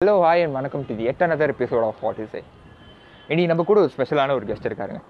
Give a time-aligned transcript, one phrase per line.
[0.00, 2.34] Hello hi and வணக்கம் to the Ed another episode of what is
[3.28, 5.00] இன்னைக்கு நம்ம கூட ஒரு ஸ்பெஷலான ஒரு கெஸ்ட் இருக்காருங்க.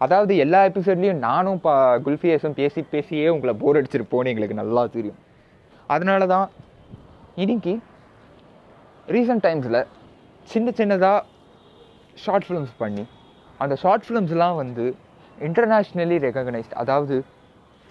[0.00, 1.72] அதாவது எல்லா எபிசோட்லேயும் நானும் பா
[2.06, 5.18] குல்ஃபியஸும் பேசி பேசியே உங்களை போர் அடிச்சிருப்போன்னு எங்களுக்கு நல்லா தெரியும்.
[5.86, 6.46] அதனால தான்
[7.34, 7.74] இன்னைக்கு
[9.08, 9.80] ரீசெண்ட் டைம்ஸில்
[10.48, 11.20] சின்ன சின்னதாக
[12.16, 13.04] ஷார்ட் ஃபிலிம்ஸ் பண்ணி
[13.60, 14.86] அந்த ஷார்ட் ஃபிலிம்ஸ்லாம் வந்து
[15.38, 17.18] இன்டர்நேஷ்னலி ரெகக்னைஸ்ட் அதாவது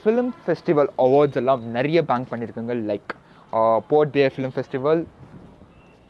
[0.03, 3.13] ஃபிலிம் ஃபெஸ்டிவல் அவார்ட்ஸ் எல்லாம் நிறைய பேங்க் பண்ணியிருக்காங்க like
[3.87, 5.03] port day film festival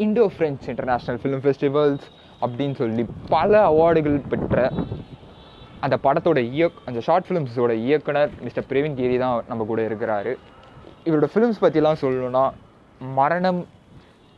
[0.04, 2.04] Indo French international film festivals
[2.46, 4.65] அப்படின்னு சொல்லி பல அவார்டுகள் பெற்ற
[5.86, 10.33] அந்த படத்தோட இயக் அந்த ஷார்ட் ஃபிலிம்ஸோட இயக்குனர் மிஸ்டர் பிரவீன் கேரி தான் நம்ம கூட இருக்கிறாரு.
[11.07, 12.43] இவரோட ஃபிலிம்ஸ் பற்றிலாம் சொல்லணும்னா
[13.19, 13.61] மரணம்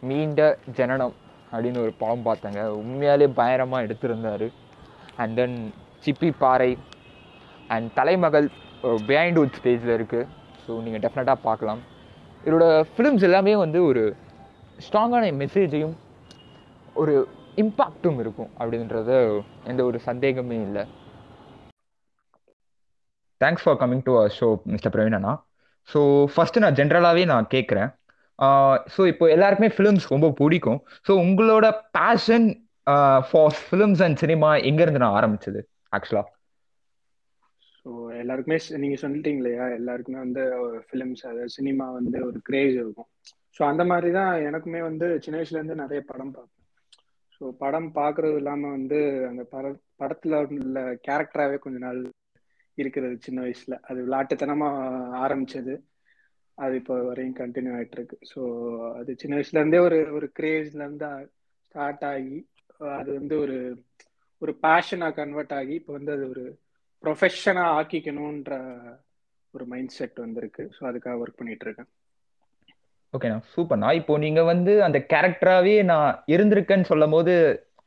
[0.09, 0.41] மீண்ட
[0.79, 1.13] ஜனனம்
[1.51, 2.63] அப்படின்னு ஒரு படம் பார்த்தேங்க.
[2.81, 4.47] உண்மையாலே பயங்கரமாக எடுத்திருந்தார்.
[5.21, 5.57] அண்ட் தென்
[6.05, 6.71] சிப்பி பாறை
[7.75, 8.49] அண்ட் தலைமகள்
[9.09, 10.27] பிஹைண்ட் வுட் ஸ்டேஜில் இருக்குது
[10.63, 11.83] ஸோ நீங்கள் டெஃபினட்டாக பார்க்கலாம்.
[12.47, 14.03] இவரோட ஃபிலிம்ஸ் எல்லாமே வந்து ஒரு
[14.79, 15.95] ஸ்ட்ராங்கான மெசேஜையும்
[16.95, 17.13] ஒரு
[17.55, 19.15] இம்பாக்டும் இருக்கும் அப்படின்றது
[19.63, 20.83] எந்த ஒரு சந்தேகமே இல்லை.
[23.41, 25.33] Thanks for coming to our show mister Praveen Anna.
[25.89, 25.99] So
[26.33, 27.89] first நான் ஜென்ரலாகவே நான் கேட்குறேன்
[28.95, 30.77] ஸோ இப்போ எல்லாருக்குமே ஃபிலிம்ஸ் ரொம்ப பிடிக்கும்.
[31.07, 32.47] ஸோ உங்களோட passion
[33.29, 35.61] for films and cinema எங்கேருந்து நான் ஆரம்பிச்சது
[35.95, 36.27] ஆக்சுவலாக
[37.85, 39.65] ஸோ எல்லாருக்குமே ஸ்- நீங்க சொல்லிட்டீங்க இல்லையா?
[39.69, 40.41] எல்லாருக்குமே வந்து
[40.87, 43.09] ஃபிலிம்ஸ் அதாவது சினிமா வந்து ஒரு கிரேஸ் இருக்கும்.
[43.59, 46.55] ஸோ அந்த மாதிரி தான் எனக்குமே வந்து சின்ன வயசுலேருந்து நிறைய படம் பார்ப்பேன்.
[47.35, 49.65] ஸோ படம் பார்க்கறது இல்லாமல் வந்து அந்த பட
[49.95, 51.99] படத்தில் உள்ள கேரக்டராகவே கொஞ்ச நாள்
[52.77, 53.75] இருக்கிறது சின்ன வயசில்.
[53.89, 54.77] அது விளாட்டுத்தனமாக
[55.23, 55.73] ஆரம்பிச்சது.
[56.57, 58.41] அது இப்போ வரையும் கண்டினியூ ஆகிட்டு இருக்கு ஸோ
[58.99, 61.09] அது சின்ன வயசுல இருந்தே ஒரு ஒரு கிரேஸ்லேருந்து
[61.65, 62.37] ஸ்டார்ட் ஆகி
[62.97, 63.57] அது வந்து ஒரு
[64.41, 66.43] ஒரு பேஷனாக கன்வெர்ட் ஆகி இப்போ வந்து அது ஒரு
[67.03, 68.53] ப்ரொஃபஷனாக ஆக்கிக்கணுன்ற
[69.53, 70.63] ஒரு மைண்ட் செட் வந்திருக்கு.
[70.75, 71.89] ஸோ அதுக்காக ஒர்க் பண்ணிட்டு இருக்கேன்
[73.13, 77.33] ஓகேண்ணா சூப்பர்ண்ணா இப்போ நீங்கள் வந்து அந்த கேரக்டராகவே நான் இருந்திருக்கேன்னு சொல்லும் போது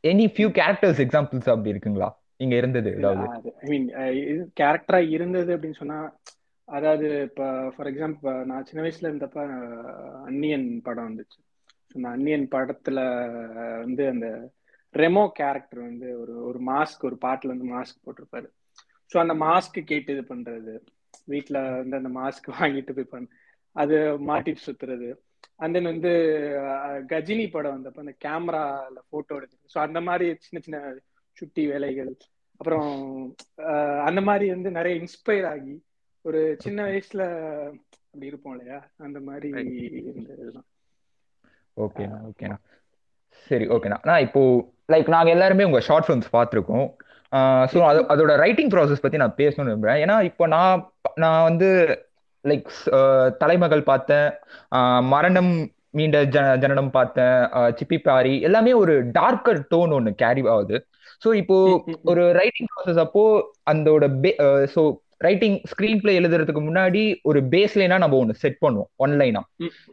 [0.04, 2.08] எனி ஃபியூ கேரக்டர்ஸ் எக்ஸாம்பிள்ஸ் அப்படி இருக்குங்களா?
[2.40, 3.86] நீங்கள் இருந்தது ஏதாவது அது ஐ மீன்
[4.30, 5.98] இது கேரக்டரா இருந்தது அப்படின்னு சொன்னா
[6.68, 9.38] அதாவது இப்போ ஃபார் எக்ஸாம்பிள் நான் சின்ன வயசுல இருந்தப்ப
[10.28, 11.38] அந்நியன் படம் வந்துச்சு.
[11.94, 12.98] அந்த அந்நியன் படத்துல
[13.84, 14.26] வந்து அந்த
[14.94, 18.48] ரெமோ கேரக்டர் வந்து ஒரு ஒரு மாஸ்க் ஒரு பாட்டுல வந்து மாஸ்க் போட்டிருப்பாரு.
[19.12, 20.74] ஸோ அந்த மாஸ்க் கேட்டு இது பண்றது.
[21.28, 23.26] வீட்ல வந்து அந்த மாஸ்க் வாங்கிட்டு போய் பண்ண
[23.76, 23.96] அது
[24.28, 25.08] மாட்டிட்டு சுத்துறது.
[25.62, 26.12] அண்ட் தென் வந்து
[27.12, 29.72] கஜினி படம் வந்தப்ப அந்த கேமரால போட்டோ எடுக்கிறது.
[29.74, 30.78] ஸோ அந்த மாதிரி சின்ன சின்ன
[31.36, 32.12] சுட்டி வேலைகள்.
[32.60, 32.90] அப்புறம்
[34.08, 35.74] அந்த மாதிரி வந்து நிறைய இன்ஸ்பயர் ஆகி
[36.24, 37.22] ஒரு சின்ன வயசுல
[38.10, 38.78] அப்படி இருப்போம் இல்லையா?
[39.06, 39.48] அந்த மாதிரி
[40.10, 40.68] இருந்ததுதான்.
[41.76, 42.58] ஓகேண்ணா ஓகேண்ணா
[43.46, 44.40] சரி ஓகேண்ணா நான் இப்போ
[44.92, 46.86] லைக் நாங்கள் எல்லாருமே உங்கள் ஷார்ட் ஃபிலிம்ஸ் பார்த்துருக்கோம்.
[47.72, 50.82] ஸோ அது அதோட ரைட்டிங் ப்ராசஸ் பற்றி நான் பேசணும்னு விரும்புகிறேன் ஏன்னா இப்போ நான்
[51.24, 51.68] நான் வந்து
[52.44, 52.68] லைக்
[53.38, 54.28] தலைமகள் பார்த்தேன்
[54.72, 55.52] ஆஹ் மரணம்
[55.94, 60.76] மீண்ட ஜ ஜனனம் பார்த்தேன் ஆஹ் சிப்பி பாரி எல்லாமே ஒரு டார்க்கர் டோன் ஒன்று கேரி ஆகுது.
[61.22, 61.56] ஸோ இப்போ
[62.04, 63.22] ஒரு ரைட்டிங் ப்ராசஸ் அப்போ
[63.66, 64.30] அதோட பே
[64.74, 64.82] ஸோ
[65.20, 69.42] ரைட்டிங் ஸ்க்ரீன் பிளே எழுதுறதுக்கு முன்னாடி ஒரு பேஸ் லைனா நம்ம ஒன்று செட் பண்ணுவோம் ஒன்லைனா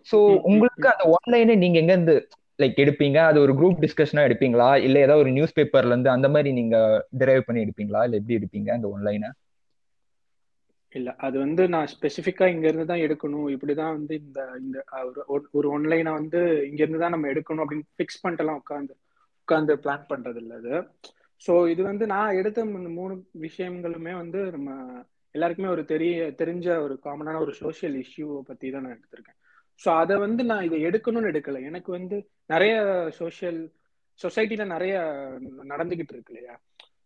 [0.07, 0.17] ஸோ
[0.49, 2.15] உங்களுக்கு அந்த ஒன்லைனை நீங்க எங்க இருந்து
[2.59, 3.17] லைக் எடுப்பீங்க?
[3.29, 4.69] அது ஒரு குரூப் டிஸ்கஷனா எடுப்பீங்களா?
[4.85, 6.75] இல்ல ஏதாவது ஒரு நியூஸ் பேப்பர்ல இருந்து அந்த மாதிரி நீங்க
[7.17, 8.01] டிரைவ் பண்ணி எடுப்பீங்களா?
[8.07, 9.29] இல்ல எப்படி எடுப்பீங்க அந்த ஒன்லைனை
[10.91, 13.57] இல்ல அது வந்து நான் ஸ்பெசிஃபிக்கா இங்க இருந்து தான் எடுக்கணும்.
[13.57, 17.81] இப்படிதான் வந்து இந்த இந்த ஒரு ஒரு- ஒரு ஒன்லைனை வந்து இங்க இருந்து தான் நம்ம எடுக்கணும் அப்படின்னு
[17.97, 18.95] ஃபிக்ஸ் பண்ணிட்டுலாம் உட்காந்து
[19.47, 20.89] உட்காந்து பிளான் பண்றது இல்ல அது.
[21.47, 25.01] ஸோ இது வந்து நான் எடுத்த மூணு விஷயங்களுமே வந்து நம்ம
[25.31, 29.37] எல்லாருக்குமே ஒரு தெரிய தெரிஞ்ச ஒரு காமனான ஒரு சோசியல் இஷ்யூவை பத்தி தான் நான் எடுத்திருக்கேன்.
[29.85, 31.63] ஸோ அதை வந்து நான் இதை எடுக்கணும்னு எடுக்கல.
[31.63, 32.75] எனக்கு வந்து நிறைய
[33.19, 33.59] சோசியல்
[34.19, 34.95] சொசைட்டில நிறைய
[35.67, 36.59] நடந்துகிட்டு இருக்கு இல்லையா?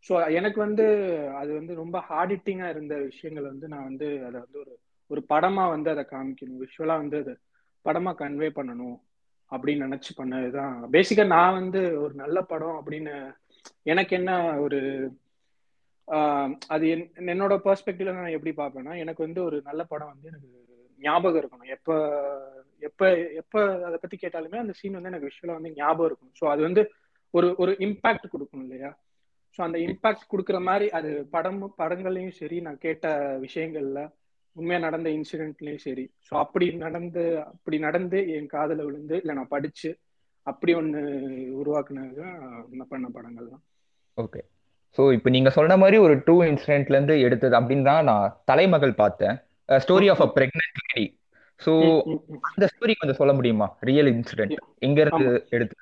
[0.06, 0.86] ஸோ எனக்கு வந்து
[1.36, 2.34] அது வந்து ரொம்ப ஹார்ட்
[2.70, 4.74] இருந்த விஷயங்கள் வந்து நான் வந்து அதை வந்து ஒரு
[5.12, 6.62] ஒரு படமா வந்து அதை காமிக்கணும்.
[6.62, 7.34] விஷுவலா வந்து அதை
[7.86, 8.98] படமா கன்வே பண்ணணும்
[9.52, 10.74] அப்படின்னு நினைச்சு பண்ணதுதான்.
[10.92, 13.14] பேசிக்கா நான் வந்து ஒரு நல்ல படம் அப்படின்னு
[13.84, 14.80] எனக்கு என்ன ஒரு
[16.08, 20.50] ஆஹ், அது என்- என்னோட பெர்ஸ்பெக்டிவ்ல நான் எப்படி பார்ப்பேன்னா எனக்கு வந்து ஒரு நல்ல படம் வந்து எனக்கு
[21.00, 21.68] ஞாபகம் இருக்கணும்.
[21.68, 21.92] எப்ப
[22.80, 23.02] எப்ப
[23.34, 26.36] எப்ப அதை பத்தி கேட்டாலுமே அந்த சீன் வந்து எனக்கு விஷுவலாக வந்து ஞாபகம் இருக்கணும்.
[26.42, 26.82] ஸோ அது வந்து
[27.34, 28.92] ஒரு ஒரு இம்பாக்ட் கொடுக்கணும் இல்லையா?
[29.56, 33.08] ஸோ அந்த இம்பாக்ட் கொடுக்குற மாதிரி அது படம் படங்கள்லயும் சரி நான் கேட்ட
[33.44, 34.00] விஷயங்கள்ல
[34.56, 36.06] உண்மையா நடந்த இன்சிடென்ட்லயும் சரி.
[36.26, 37.22] ஸோ அப்படி நடந்து
[37.52, 39.90] அப்படி நடந்து என் காதுல விழுந்து இல்லை நான் படிச்சு
[40.48, 41.02] அப்படி ஒண்ணு
[41.60, 42.36] உருவாக்குனது தான்
[42.72, 43.64] நான் பண்ண படங்கள் தான்.
[44.18, 44.42] ஓகே
[44.98, 49.36] ஸோ இப்போ நீங்க சொன்ன மாதிரி ஒரு டூ இன்சிடென்ட்ல இருந்து எடுத்தது அப்படின்னு தான் நான் தலைமகள் பார்த்தேன்.
[49.70, 51.06] Story of a pregnant lady
[51.60, 51.72] so.
[52.50, 53.68] அந்த ஸ்டோரி கொஞ்சம் சொல்ல முடியுமா?
[53.90, 55.76] ரியல் இன்சிடென்ட் எங்க இருந்து எடுத்து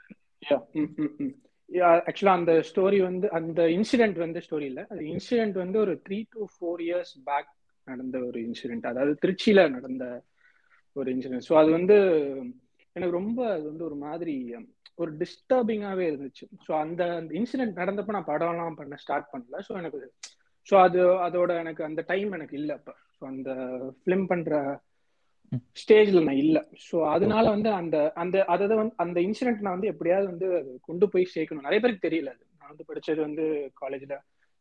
[2.07, 4.81] ஆக்சுவலா அந்த ஸ்டோரி வந்து அந்த இன்சிடென்ட் வந்து ஸ்டோரி இல்ல.
[4.89, 7.49] அது இன்சிடென்ட் வந்து ஒரு three to four years back
[7.87, 10.05] நடந்த ஒரு இன்சிடென்ட் அதாவது திருச்சியில நடந்த
[10.95, 11.97] ஒரு இன்சிடென்ட் ஸோ அது வந்து
[12.95, 14.35] எனக்கு ரொம்ப அது வந்து ஒரு மாதிரி
[14.97, 16.45] ஒரு டிஸ்டர்பிங்காவே இருந்துச்சு.
[16.65, 19.59] ஸோ அந்த அந்த இன்சிடென்ட் நடந்தப்போ நான் படம்லாம் பண்ண ஸ்டார்ட் பண்ணல.
[19.67, 19.99] ஸோ எனக்கு
[20.67, 22.93] ஸோ அது அதோட எனக்கு அந்த டைம் எனக்கு இல்லை அப்போ.
[23.15, 23.51] ஸோ அந்த
[23.99, 24.51] ஃபிலிம் பண்ற
[25.51, 26.61] ஸ்டேஜ்ல நான் இல்லை.
[26.91, 30.47] ஸோ அதனால வந்து அந்த அந்த அதை வந்து அந்த இன்சிடென்ட் நான் வந்து எப்படியாவது வந்து
[30.81, 31.61] கொண்டு போய் சேர்க்கணும்.
[31.61, 32.43] நிறைய பேருக்கு தெரியல அது.
[32.59, 33.45] நான் வந்து படிச்சது வந்து
[33.81, 34.17] காலேஜ்ல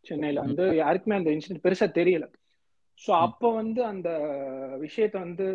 [0.06, 2.26] சென்னையில வந்து யாருக்குமே அந்த இன்சிடென்ட் பெருசா தெரியல.
[3.02, 4.08] ஸோ அப்போ வந்து அந்த
[4.80, 5.46] விஷயத்த வந்து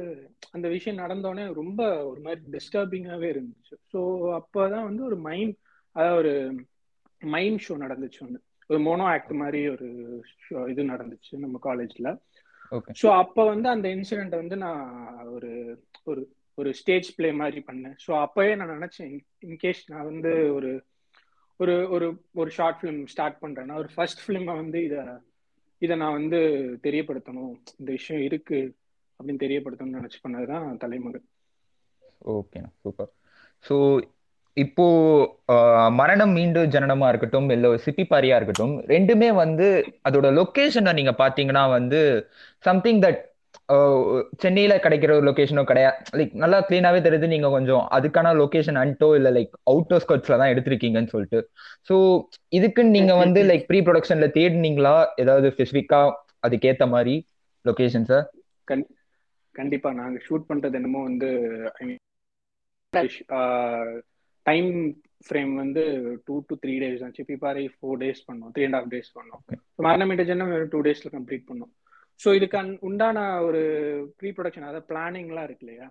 [0.51, 3.75] அந்த விஷயம் நடந்தோடனே ரொம்ப ஒரு மாதிரி டிஸ்டர்பிங்காகவே இருந்துச்சு.
[3.93, 3.99] ஸோ
[4.33, 5.55] அப்போதான் வந்து ஒரு மைண்ட்
[5.91, 6.33] அதாவது ஒரு
[7.21, 8.39] மைண்ட் ஷோ நடந்துச்சு ஒன்று
[8.69, 9.87] ஒரு மோனோ ஆக்ட் மாதிரி ஒரு
[10.45, 12.09] ஷோ இது நடந்துச்சு நம்ம காலேஜ்ல
[13.01, 14.83] ஸோ அப்போ வந்து அந்த இன்சிடென்ட் வந்து நான்
[15.27, 15.51] ஒரு
[16.03, 16.21] ஒரு
[16.57, 17.95] ஒரு ஸ்டேஜ் பிளே மாதிரி பண்ணேன்.
[18.07, 20.71] ஸோ அப்போவே நான் நினைச்சேன் இன்கேஸ் நான் வந்து ஒரு
[21.59, 25.01] ஒரு ஒரு ஒரு ஷார்ட் ஃபிலிம் ஸ்டார்ட் பண்றேன்னா ஒரு ஃபர்ஸ்ட் ஃபிலிமை வந்து இதை
[25.81, 26.39] இதை நான் வந்து
[26.83, 27.55] தெரியப்படுத்தணும்.
[27.77, 28.59] இந்த விஷயம் இருக்கு
[29.19, 31.27] அப்படின்னு தெரியப்படுத்தணும்னு நினைச்சு பண்ணதுதான் தலைமகன்
[32.33, 33.11] ஓகே சூப்பர்
[33.65, 33.75] ஸோ
[34.57, 34.85] இப்போ
[35.99, 39.67] மரணம் மீண்டும் ஜனனமா இருக்கட்டும் இல்ல சிப்பிப்பாரியா இருக்கட்டும் ரெண்டுமே வந்து
[40.07, 41.99] அதோட லொக்கேஷனை நீங்க பாத்தீங்கன்னா வந்து
[42.63, 43.21] சம்திங் தட்
[44.43, 47.27] சென்னையில கிடைக்கிற ஒரு லொகேஷனோ கிடையாது லைக் நல்லா கிளீனாவே தெரியுது.
[47.33, 51.39] நீங்க கொஞ்சம் அதுக்கான லொகேஷன் அன்ட்டோ இல்ல லைக் அவுட்டர் ஸ்கர்ட்ஸ்ல தான் எடுத்திருக்கீங்கன்னு சொல்லிட்டு.
[51.89, 51.95] ஸோ
[52.57, 54.95] இதுக்குன்னு நீங்க வந்து லைக் ப்ரீ ப்ரொடக்ஷன்ல தேடினீங்களா?
[55.23, 56.01] ஏதாவது ஸ்பெசிஃபிக்கா
[56.47, 57.15] அதுக்கேத்த மாதிரி
[57.65, 58.25] லொகேஷன் சார்
[59.55, 59.89] கண்டிப்பா.
[59.99, 61.29] நாங்க ஷூட் பண்றது என்னமோ வந்து
[64.45, 64.69] டைம்
[65.27, 65.83] ஃப்ரேம் வந்து
[66.27, 69.41] டூ டு த்ரீ டேஸ் தான் சிப்பிப்பாறை ஃபோர் டேஸ் பண்ணோம் த்ரீ அண்ட் ஹாஃப் டேஸ் பண்ணோம்.
[69.79, 71.71] மரணமேட்டஜன்னா வெறும் டூ டேஸ்ல கம்ப்ளீட் பண்ணோம்.
[72.19, 73.61] ஸோ இதுக்கு உண்டான ஒரு
[74.19, 75.87] ப்ரீ ப்ரொடக்ஷன் அதாவது பிளானிங்லாம் இருக்கு இல்லையா?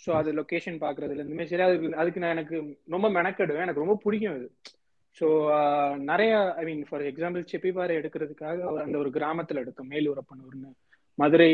[0.00, 2.56] ஸோ அது லொக்கேஷன் பார்க்கறதுல இருந்து சரி அதுக்கு அதுக்கு நான் எனக்கு
[2.88, 3.64] ரொம்ப மெனக்கெடுவேன்.
[3.66, 4.46] எனக்கு ரொம்ப பிடிக்கும் அது
[5.16, 5.26] ஸோ
[6.10, 9.88] நிறைய ஐ மீன் ஃபார் எக்ஸாம்பிள் செப்பிப்பாறை எடுக்கிறதுக்காக அந்த ஒரு கிராமத்தில் எடுத்தோம்.
[9.88, 10.70] மேலூரப்பனூர்னு.
[11.18, 11.52] மதுரை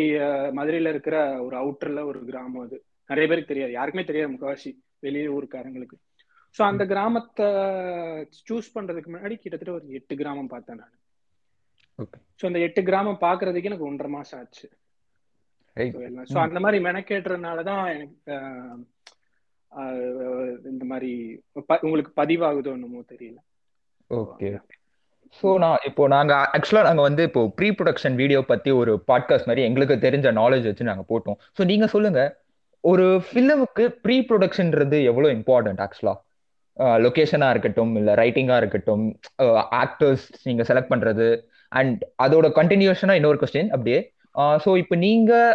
[0.53, 2.77] மதுரையில் இருக்கிற ஒரு அவுட்டர்ல ஒரு கிராமம் அது.
[3.11, 3.73] நிறைய பேருக்கு தெரியாது.
[3.73, 5.97] யாருக்குமே தெரியாது முக்காவாசி வெளியே ஊருக்காரங்களுக்கு.
[6.55, 7.47] ஸோ அந்த கிராமத்தை
[8.49, 10.95] சூஸ் பண்றதுக்கு முன்னாடி கிட்டத்தட்ட ஒரு எட்டு கிராமம் பார்த்தேன் நான்.
[12.41, 14.67] ஸோ அந்த எட்டு கிராமம் பாக்குறதுக்கு எனக்கு ஒன்றரை மாசம் ஆச்சு.
[16.33, 18.37] ஸோ அந்த மாதிரி மெனக்கேட்டுறதுனாலதான் எனக்கு
[20.73, 21.11] இந்த மாதிரி
[21.87, 23.39] உங்களுக்கு பதிவாகுதோ என்னமோ தெரியல.
[24.11, 24.51] ஓகே.
[25.39, 29.67] ஸோ நான் இப்போ நாங்கள் ஆக்சுவலாக நாங்கள் வந்து இப்போ ப்ரீ ப்ரொடக்ஷன் வீடியோ பற்றி ஒரு பாட்காஸ்ட் மாதிரி
[29.69, 31.39] எங்களுக்கு தெரிஞ்ச நாலேஜ் வச்சு நாங்கள் போட்டோம்.
[31.57, 32.31] ஸோ நீங்கள் சொல்லுங்கள்
[32.85, 36.21] ஒரு ஃபிலிமுக்கு ப்ரீ ப்ரொடக்ஷன்றது எவ்வளோ இம்பார்ட்டன்ட் ஆக்சுவலாக
[37.05, 39.05] லொக்கேஷனாக இருக்கட்டும் இல்லை ரைட்டிங்காக இருக்கட்டும்
[39.83, 41.29] ஆக்டர்ஸ் நீங்கள் செலக்ட் பண்ணுறது
[41.73, 44.01] அண்ட் அதோட கண்டினியூஷனாக இன்னொரு கொஸ்டின் அப்படியே
[44.65, 45.53] ஸோ இப்போ நீங்கள்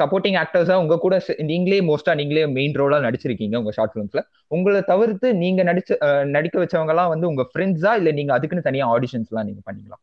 [0.00, 1.16] சப்போர்ட்டிங் ஆக்டர்ஸாக உங்கள் கூட
[1.52, 4.24] நீங்களே மோஸ்ட்டாக நீங்களே மெயின் ரோலாக நடிச்சிருக்கீங்க உங்கள் ஷார்ட் ஃபிலிம்ஸில்
[4.56, 5.98] உங்களை தவிர்த்து நீங்கள் நடிச்ச
[6.36, 10.02] நடிக்க வச்சவங்கலாம் வந்து உங்கள் ஃப்ரெண்ட்ஸா இல்லை நீங்கள் அதுக்குன்னு தனியாக ஆடிஷன்ஸ்லாம் நீங்கள் பண்ணிக்கலாம்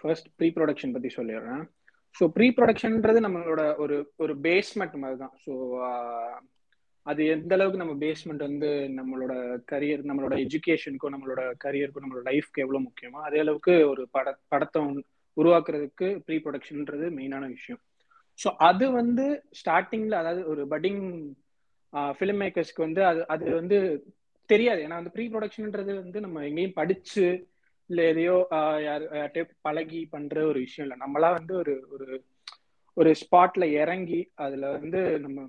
[0.00, 1.62] ஃபர்ஸ்ட் ப்ரீ ப்ரொடக்ஷன் பற்றி சொல்லிடுறேன்.
[2.16, 5.34] ஸோ ப்ரீ ப்ரொடக்ஷன்ன்றது நம்மளோட ஒரு ஒரு பேஸ்மெண்ட் மாதிரி தான்.
[5.44, 5.52] ஸோ
[7.06, 8.68] அது எந்த அளவுக்கு நம்ம பேஸ்மெண்ட் வந்து
[8.98, 9.34] நம்மளோட
[9.64, 14.80] கரியர் நம்மளோட எஜுகேஷனுக்கும் நம்மளோட கரியருக்கும் நம்மளோட லைஃப்க்கு எவ்வளோ முக்கியமோ அதே அளவுக்கு ஒரு பட படத்தை
[15.36, 17.80] உருவாக்குறதுக்கு ப்ரீ ப்ரொடக்ஷன்ன்றது மெயினான விஷயம்.
[18.38, 19.24] ஸோ அது வந்து
[19.60, 21.02] ஸ்டார்டிங்ல அதாவது ஒரு பட்டிங்
[22.14, 23.78] ஃபிலிம் மேக்கர்ஸ்க்கு வந்து அது அது வந்து
[24.50, 24.80] தெரியாது.
[24.82, 27.24] ஏன்னா அந்த ப்ரீ ப்ரொடக்ஷன்ன்றது வந்து நம்ம எங்கேயும் படிச்சு
[27.90, 28.36] இல்லை எதையோ
[28.86, 30.98] யார்கிட்ட பழகி பண்ற ஒரு விஷயம் இல்லை.
[31.04, 32.08] நம்மளா வந்து ஒரு ஒரு
[32.96, 35.44] ஒரு ஸ்பாட்ல இறங்கி அதுல வந்து நம்ம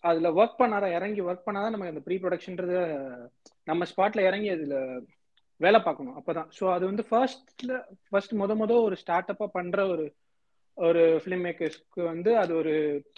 [0.00, 2.76] அதுல ஒர்க் பண்ணாதான் இறங்கி ஒர்க் பண்ணாதான் நம்ம அந்த ப்ரீ ப்ரொடக்ஷன்றது
[3.64, 4.76] நம்ம ஸ்பாட்ல இறங்கி அதுல
[5.60, 6.16] வேலை பார்க்கணும்.
[6.18, 6.48] அப்பதான்.
[6.60, 7.72] ஸோ அது வந்து ஃபர்ஸ்ட்ல
[8.08, 10.04] ஃபர்ஸ்ட் முத முத ஒரு ஸ்டார்ட் அப்பா பண்ற ஒரு
[10.78, 12.74] ஒரு ஃபிலிம் மேக்கர்ஸ்க்கு வந்து அது ஒரு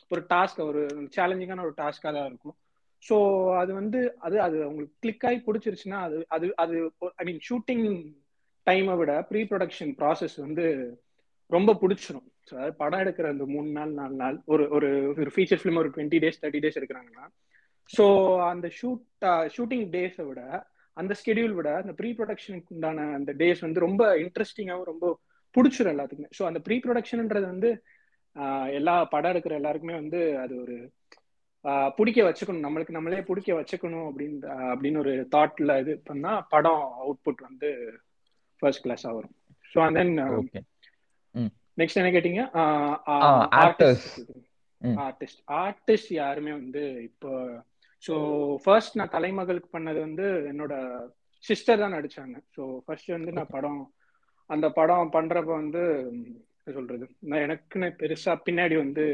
[0.08, 0.80] ஒரு டாஸ்க் ஒரு
[1.16, 2.56] சேலஞ்சிங்கான ஒரு டாஸ்காக தான் இருக்கும்.
[3.02, 3.16] ஸோ
[3.56, 6.76] அது வந்து அது அது உங்களுக்கு கிளிக் ஆகி பிடிச்சிருச்சுன்னா அது அது அது
[7.16, 7.86] ஐ மீன் ஷூட்டிங்
[8.66, 10.64] டைமை விட ப்ரீ ப்ரொடக்ஷன் ப்ராசஸ் வந்து
[11.50, 12.26] ரொம்ப பிடிச்சிரும்.
[12.48, 14.88] ஸோ அதாவது படம் எடுக்கிற அந்த மூணு நாள் நாலு நாள் ஒரு ஒரு
[15.20, 17.26] ஒரு ஃபீச்சர் ஃபிலிம் ஒரு டுவெண்ட்டி டேஸ் தேர்ட்டி டேஸ் எடுக்கிறாங்கன்னா
[17.90, 18.04] ஸோ
[18.52, 20.42] அந்த ஷூட் ஷூட்டிங் டேஸை விட
[20.96, 25.06] அந்த ஸ்கெடியூல் விட அந்த ப்ரீ ப்ரொடக்ஷனுக்கு உண்டான அந்த டேஸ் வந்து ரொம்ப இன்ட்ரெஸ்டிங்காகவும் ரொம்ப
[25.54, 26.30] பிடிச்சிரும் எல்லாத்துக்குமே.
[26.38, 27.70] ஸோ அந்த ப்ரீ ப்ரொடக்ஷன்ன்றது வந்து
[28.78, 30.76] எல்லா படம் எடுக்கிற எல்லாருக்குமே வந்து அது ஒரு
[31.98, 32.64] பிடிக்க வச்சுக்கணும்.
[32.66, 34.38] நம்மளுக்கு நம்மளே பிடிக்க வச்சுக்கணும் அப்படின்னு
[34.72, 37.70] அப்படின்னு ஒரு தாட்ல இது பண்ணா படம் அவுட்புட் வந்து
[38.62, 39.34] ஃபர்ஸ்ட் கிளாஸாக வரும்.
[39.72, 40.16] ஸோ அண்ட் தென்
[41.78, 42.42] நெக்ஸ்ட் என்ன கேட்டீங்க?
[45.04, 47.30] ஆர்டிஸ்ட் ஆர்டிஸ்ட் யாருமே வந்து இப்போ
[48.04, 48.14] ஸோ
[48.64, 50.74] ஃபர்ஸ்ட் நான் தலைமகளுக்கு பண்ணது வந்து என்னோட
[51.44, 52.36] சிஸ்டர் தான் நடிச்சாங்க.
[52.56, 53.80] ஸோ ஃபர்ஸ்ட் வந்து நான் படம்
[54.50, 55.82] அந்த படம் பண்றப்ப வந்து
[56.76, 59.04] சொல்றது நான் எனக்குன்னு பெருசா பின்னாடி வந்து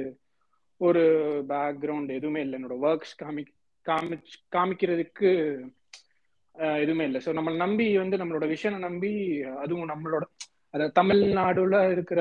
[0.80, 1.02] ஒரு
[1.48, 2.56] பேக்ரவுண்ட் எதுவுமே இல்லை.
[2.58, 3.42] என்னோட ஒர்க்ஸ் காமி
[3.86, 5.30] காமிச் காமிக்கிறதுக்கு
[6.82, 7.20] எதுவுமே இல்லை.
[7.24, 9.12] ஸோ நம்மளை நம்பி வந்து நம்மளோட விஷனை நம்பி
[9.64, 10.24] அதுவும் நம்மளோட
[10.74, 12.20] அதாவது தமிழ்நாடுல இருக்கிற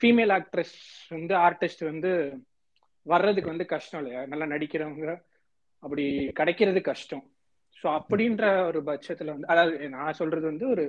[0.00, 0.76] ஃபீமேல் ஆக்ட்ரஸ்
[1.08, 2.10] வந்து ஆர்டிஸ்ட் வந்து
[3.06, 4.26] வர்றதுக்கு வந்து கஷ்டம் இல்லையா?
[4.26, 5.08] நல்லா நடிக்கிறவங்க
[5.82, 7.24] அப்படி கிடைக்கிறது கஷ்டம்.
[7.82, 10.84] ஸோ அப்படின்ற ஒரு பட்சத்துல வந்து அதாவது நான் சொல்றது வந்து ஒரு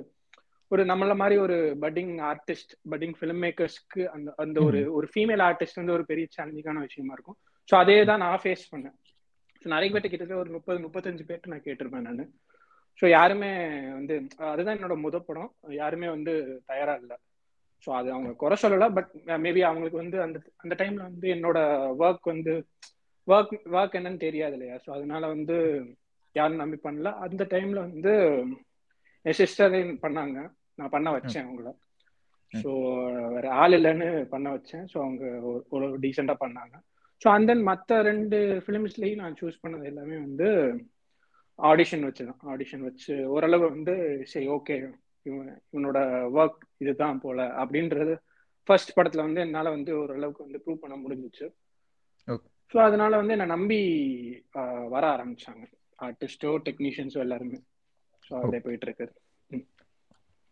[0.70, 5.74] ஒரு நம்மள மாதிரி ஒரு பட்டிங் ஆர்டிஸ்ட் பட்டிங் ஃபிலிம் மேக்கர்ஸ்க்கு அந்த அந்த ஒரு ஒரு ஃபீமேல் ஆர்டிஸ்ட்
[5.74, 7.38] வந்து ஒரு பெரிய சேலஞ்சிங்கான விஷயமா இருக்கும்.
[7.68, 8.96] ஸோ அதே தான் நான் ஃபேஸ் பண்ணேன்.
[9.62, 12.32] ஸோ நிறைய பேர்ட்ட கிட்டத்தட்ட ஒரு முப்பது முப்பத்தஞ்சு பேர்ட்டு நான் கேட்டிருப்பேன் நான்.
[13.02, 13.50] ஸோ யாருமே
[13.90, 15.50] வந்து அதுதான் என்னோட முத படம்.
[15.72, 16.32] யாருமே வந்து
[16.66, 17.16] தயாரா இல்லை.
[17.86, 19.10] ஸோ அது அவங்க குறை சொல்லல பட்
[19.44, 21.58] மேபி அவங்களுக்கு வந்து அந்த அந்த டைம்ல வந்து என்னோட
[21.98, 22.54] ஒர்க் வந்து
[23.28, 24.76] ஒர்க் ஒர்க் என்னன்னு தெரியாது இல்லையா?
[24.86, 25.56] ஸோ அதனால வந்து
[26.36, 27.12] யாரும் நம்பி பண்ணல.
[27.26, 28.12] அந்த டைம்ல வந்து
[29.24, 30.38] என் சிஸ்டர் பண்ணாங்க.
[30.74, 31.70] நான் பண்ண வச்சேன் அவங்கள.
[32.52, 32.70] ஸோ
[33.30, 34.84] வேற ஆள் இல்லைன்னு பண்ண வச்சேன்.
[34.92, 35.24] ஸோ அவங்க
[35.68, 36.74] ஒரு டீசெண்டா பண்ணாங்க.
[37.22, 40.48] ஸோ தென் மற்ற ரெண்டு ஃபிலிம்ஸ்லேயும் நான் சூஸ் பண்ணது எல்லாமே வந்து
[41.58, 42.40] ஆடிஷன் வச்சு தான்.
[42.52, 43.94] ஆடிஷன் வச்சு ஓரளவு வந்து
[44.32, 44.74] சரி ஓகே
[45.26, 45.98] இவன் இவனோட
[46.38, 48.14] ஒர்க் இதுதான் போல அப்படின்றது
[48.68, 51.46] ஃபர்ஸ்ட் படத்துல வந்து என்னால் வந்து ஓரளவுக்கு வந்து ப்ரூவ் பண்ண முடிஞ்சிச்சு.
[52.74, 53.80] ஸோ அதனால வந்து என்னை நம்பி
[54.94, 55.64] வர ஆரம்பிச்சாங்க.
[55.98, 57.58] ஆர்டிஸ்டோ டெக்னீஷியன்ஸோ எல்லாருமே.
[58.26, 59.12] ஸோ அப்படியே போயிட்டு இருக்குது.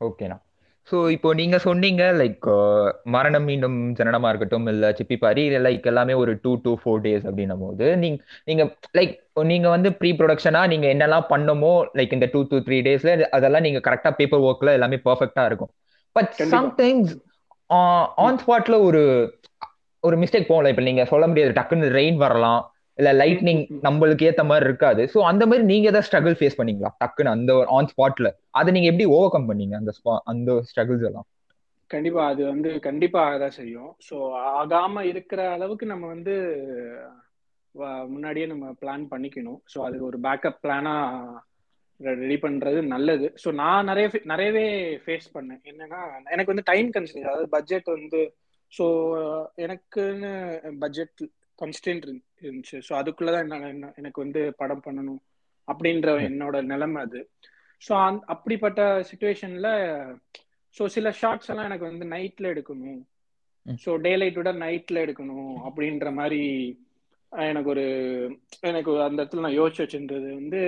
[0.00, 0.38] ஓகேண்ணா
[0.88, 2.46] ஸோ இப்போ நீங்க சொன்னீங்க லைக்
[3.14, 7.62] மரணம் மீண்டும் ஜனனமா இருக்கட்டும் இல்ல சிப்பி பாரி லைக் எல்லாமே ஒரு டூ டூ ஃபோர் டேஸ் அப்படின்னும்
[7.64, 8.64] போது நீங்க நீங்க
[8.98, 9.14] லைக்
[9.50, 13.82] நீங்க வந்து ப்ரீ ப்ரொடக்ஷனா நீங்க என்னெல்லாம் பண்ணமோ லைக் இந்த டூ டூ த்ரீ டேஸ்ல அதெல்லாம் நீங்க
[13.88, 15.72] கரெக்டா பேப்பர் ஒர்க்ல எல்லாமே பர்ஃபெக்டா இருக்கும்.
[16.16, 17.12] பட் சம்டைம்ஸ்
[18.20, 19.02] ஆன் ஸ்பாட்ல ஒரு
[20.04, 20.70] ஒரு மிஸ்டேக் போகல.
[20.72, 22.62] இப்ப நீங்க சொல்ல முடியாது டக்குன்னு ரெயின் வரலாம்
[22.98, 25.02] இல்ல லைட்னிங் நம்மளுக்கு ஏத்த மாதிரி இருக்காது.
[25.12, 26.90] சோ அந்த மாதிரி நீங்க ஏதாவது ஸ்ட்ரகிள் ஃபேஸ் பண்ணீங்களா?
[27.02, 28.28] டக்குன்னு அந்த ஆன் ஸ்பாட்ல
[28.58, 29.74] அதை நீங்க எப்படி ஓவர் கம் பண்ணீங்க?
[29.80, 29.92] அந்த
[30.32, 31.28] அந்த ஸ்ட்ரகிள்ஸ் எல்லாம்.
[31.90, 33.90] கண்டிப்பா அது வந்து கண்டிப்பா ஆகதான் செய்யும்.
[34.06, 34.16] ஸோ
[34.60, 36.34] ஆகாம இருக்கிற அளவுக்கு நம்ம வந்து
[38.12, 39.60] முன்னாடியே நம்ம பிளான் பண்ணிக்கணும்.
[39.72, 40.94] ஸோ அது ஒரு பேக்கப் பிளானா
[42.00, 43.26] ரெடி பண்றது நல்லது.
[43.42, 44.64] ஸோ நான் நிறைய நிறையவே
[45.04, 45.60] ஃபேஸ் பண்ணேன்.
[45.70, 46.00] என்னன்னா
[46.34, 48.20] எனக்கு வந்து டைம் கன்ஸ்டன்ட் அதாவது பட்ஜெட் வந்து
[48.72, 48.86] ஸோ
[49.64, 50.32] எனக்குன்னு
[50.78, 51.22] பட்ஜெட்
[51.58, 52.06] கன்ஸ்டன்ட்
[52.44, 52.78] இருந்துச்சு.
[52.88, 55.22] ஸோ அதுக்குள்ளதான் என்ன எனக்கு வந்து படம் பண்ணணும்
[55.68, 57.20] அப்படின்ற என்னோட நிலைமை அது.
[57.82, 58.80] ஸோ அந் அப்படிப்பட்ட
[59.10, 59.68] சுச்சுவேஷன்ல
[60.76, 63.00] ஸோ சில ஷார்ட்ஸ் எல்லாம் எனக்கு வந்து நைட்ல எடுக்கணும்.
[63.84, 66.42] ஸோ டே லைட்டோட நைட்ல எடுக்கணும் அப்படின்ற மாதிரி
[67.32, 67.84] எனக்கு ஒரு
[68.62, 70.60] எனக்கு அந்த இடத்துல நான் யோசிச்சு வச்சிருந்தது வந்து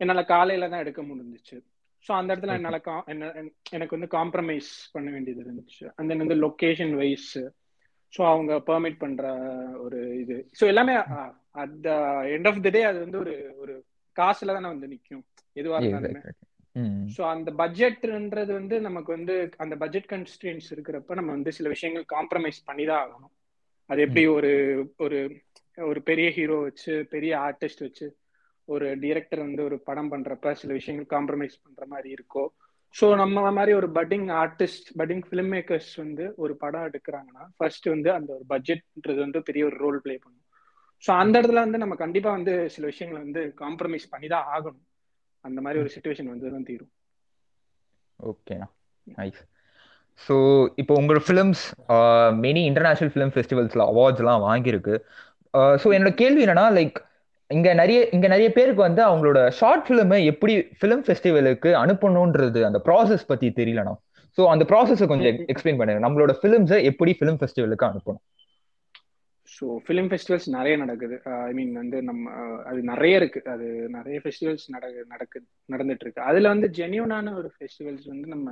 [0.00, 1.56] என்னால காலையில தான் எடுக்க முடிஞ்சிச்சு.
[2.06, 3.30] ஸோ அந்த இடத்துல என்னால என்ன
[3.70, 5.84] எனக்கு வந்து காம்ப்ரமைஸ் பண்ண வேண்டியது இருந்துச்சு.
[5.96, 7.30] அந்த வந்து லொக்கேஷன் வைஸ்
[8.12, 9.24] ஸோ அவங்க பெர்மிட் பண்ற
[9.84, 10.36] ஒரு இது.
[10.60, 10.94] ஸோ எல்லாமே
[11.62, 11.90] at the
[12.34, 13.74] end of the day அது வந்து ஒரு ஒரு
[14.16, 15.24] காசுல தானே வந்து நிற்கும்
[15.56, 16.22] எதுவாக இருந்தாலுமே.
[17.14, 19.34] ஸோ அந்த பட்ஜெட்ன்றது வந்து நமக்கு வந்து
[19.64, 23.32] அந்த பட்ஜெட் கன்ஸ்டன்ஸ் இருக்கிறப்ப நம்ம வந்து சில விஷயங்கள் காம்ப்ரமைஸ் பண்ணி தான் ஆகணும்.
[23.90, 24.52] அது எப்படி ஒரு
[25.04, 25.18] ஒரு
[25.78, 28.06] ஒரு பெரிய ஹீரோ வச்சு பெரிய ஆர்டிஸ்ட் வச்சு
[28.68, 32.44] ஒரு டிரெக்டர் வந்து ஒரு படம் பண்றப்ப சில விஷயங்கள் காம்ப்ரமைஸ் பண்ற மாதிரி இருக்கோ.
[32.94, 38.10] ஸோ நம்ம மாதிரி ஒரு budding artist budding film makers வந்து ஒரு படம் எடுக்கிறாங்கன்னா ஃபர்ஸ்ட் வந்து
[38.18, 40.44] அந்த ஒரு பட்ஜெட்ன்றது வந்து பெரிய ஒரு ரோல் பிளே பண்ணும்.
[41.04, 44.84] ஸோ அந்த இடத்துல வந்து நம்ம கண்டிப்பா வந்து சில விஷயங்களை வந்து காம்ப்ரமைஸ் பண்ணி தான் ஆகணும்.
[45.48, 46.92] அந்த மாதிரி ஒரு சுச்சுவேஷன் வந்து தான் தீரும்.
[48.20, 48.68] ஓகேண்ணா
[49.06, 49.40] நைஸ்
[50.26, 50.34] ஸோ
[50.80, 51.62] இப்போ உங்களோட ஃபிலிம்ஸ்
[52.44, 54.94] மெனி இன்டர்நேஷனல் ஃபிலிம் ஃபெஸ்டிவல்ஸில் அவார்ட்ஸ்லாம் வாங்கியிருக்கு.
[55.82, 56.96] ஸோ என்னோட கேள்வி என்னன்னா லைக்
[57.50, 63.28] இங்க நிறைய இங்க நிறைய பேருக்கு வந்து அவங்களோட ஷார்ட் ஃபிலிமை எப்படி ஃபிலிம் ஃபெஸ்டிவலுக்கு அனுப்பணுன்றது அந்த ப்ராசஸ்
[63.32, 63.94] பத்தி தெரியலனா
[64.38, 66.00] ஸோ அந்த ப்ராசஸை கொஞ்சம் எக்ஸ்பிளைன் பண்ணுங்க.
[66.06, 68.22] நம்மளோட ஃபிலிம்ஸை எப்படி ஃபிலிம் ஃபெஸ்டிவலுக்கு அனுப்பணும்?
[69.56, 71.16] ஸோ ஃபிலிம் ஃபெஸ்டிவல்ஸ் நிறைய நடக்குது.
[71.26, 73.40] Uh, ஐ மீன் வந்து நம்ம uh, அது நிறைய இருக்கு.
[73.52, 78.50] அது நிறைய ஃபெஸ்டிவல்ஸ் நடக்கு நடக்கு நடந்துட்டு இருக்கு அதுல வந்து ஜென்யூனான ஒரு ஃபெஸ்டிவல்ஸ் வந்து நம்ம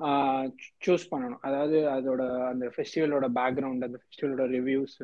[0.00, 0.42] uh,
[0.86, 1.40] சூஸ் பண்ணணும்.
[1.40, 2.22] அதாவது அதோட
[2.52, 4.98] அந்த ஃபெஸ்டிவலோட பேக்ரவுண்ட் அந்த ஃபெஸ்டிவலோட ரிவ்யூஸ்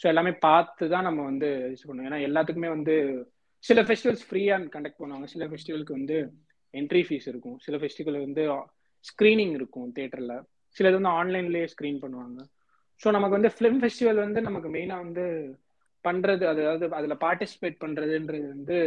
[0.00, 2.94] ஸோ எல்லாமே பார்த்து தான் நம்ம வந்து இது பண்ணுவோம் ஏன்னா எல்லாத்துக்குமே வந்து
[3.64, 5.24] சில ஃபெஸ்டிவல்ஸ் ஃப்ரீயாக கண்டக்ட் பண்ணுவாங்க.
[5.24, 6.18] சில ஃபெஸ்டிவலுக்கு வந்து
[6.74, 7.58] என்ட்ரி ஃபீஸ் இருக்கும்.
[7.58, 8.44] சில ஃபெஸ்டிவல் வந்து
[9.04, 10.36] ஸ்க்ரீனிங் இருக்கும் தேட்டரில்
[10.76, 12.38] சிலது வந்து ஆன்லைன்லேயே ஸ்க்ரீன் பண்ணுவாங்க.
[13.00, 15.24] ஸோ நமக்கு வந்து ஃபிலிம் ஃபெஸ்டிவல் வந்து நமக்கு மெயினாக வந்து
[16.04, 18.78] பண்ணுறது அதாவது அதில் பார்ட்டிசிபேட் பண்ணுறதுன்றது வந்து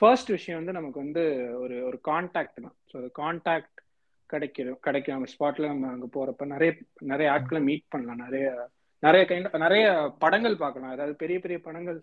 [0.00, 1.22] ஃபர்ஸ்ட் விஷயம் வந்து நமக்கு வந்து
[1.62, 2.76] ஒரு ஒரு கான்டாக்ட் தான்.
[2.90, 3.78] ஸோ அது கான்டாக்ட்
[4.30, 5.16] கிடைக்கும் கிடைக்கும்.
[5.18, 6.70] அந்த ஸ்பாட்டில் நம்ம அங்கே போகிறப்ப நிறைய
[7.12, 8.22] நிறைய ஆட்களை மீட் பண்ணலாம்.
[8.26, 8.46] நிறைய
[9.02, 9.86] நிறைய கைண்ட் நிறைய
[10.18, 10.94] படங்கள் பார்க்கலாம்.
[10.94, 11.98] அதாவது பெரிய பெரிய படங்கள்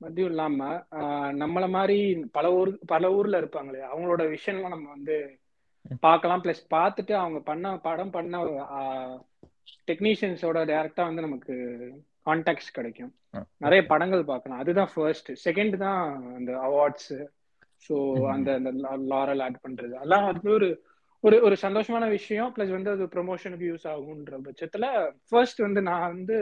[0.00, 0.68] மதியம் இல்லாம
[1.42, 1.98] நம்மள மாதிரி
[2.36, 5.16] பல ஊர் பல ஊர்ல இருப்பாங்களே அவங்களோட விஷயம்லாம் நம்ம வந்து
[6.06, 6.42] பார்க்கலாம்.
[6.44, 8.42] பிளஸ் பார்த்துட்டு அவங்க பண்ண படம் பண்ண
[9.90, 11.54] டெக்னீஷியன்ஸோட டைரக்டா வந்து நமக்கு
[12.28, 13.12] கான்டாக்ட்ஸ் கிடைக்கும்.
[13.56, 14.60] நிறைய படங்கள் பார்க்கலாம்.
[14.62, 16.02] அதுதான் ஃபர்ஸ்ட் செகண்ட் தான்
[16.38, 17.12] அந்த அவார்ட்ஸ்
[17.86, 17.96] ஸோ
[18.34, 18.70] அந்த அந்த
[19.12, 19.92] லாரல் ஆட் பண்றது.
[20.00, 20.68] அதெல்லாம் வந்து ஒரு
[21.24, 22.50] ஒரு ஒரு சந்தோஷமான விஷயம்.
[22.56, 24.86] பிளஸ் வந்து அது ப்ரொமோஷனுக்கு யூஸ் ஆகுன்ற பட்சத்துல
[25.28, 26.36] ஃபர்ஸ்ட் வந்து நான் வந்து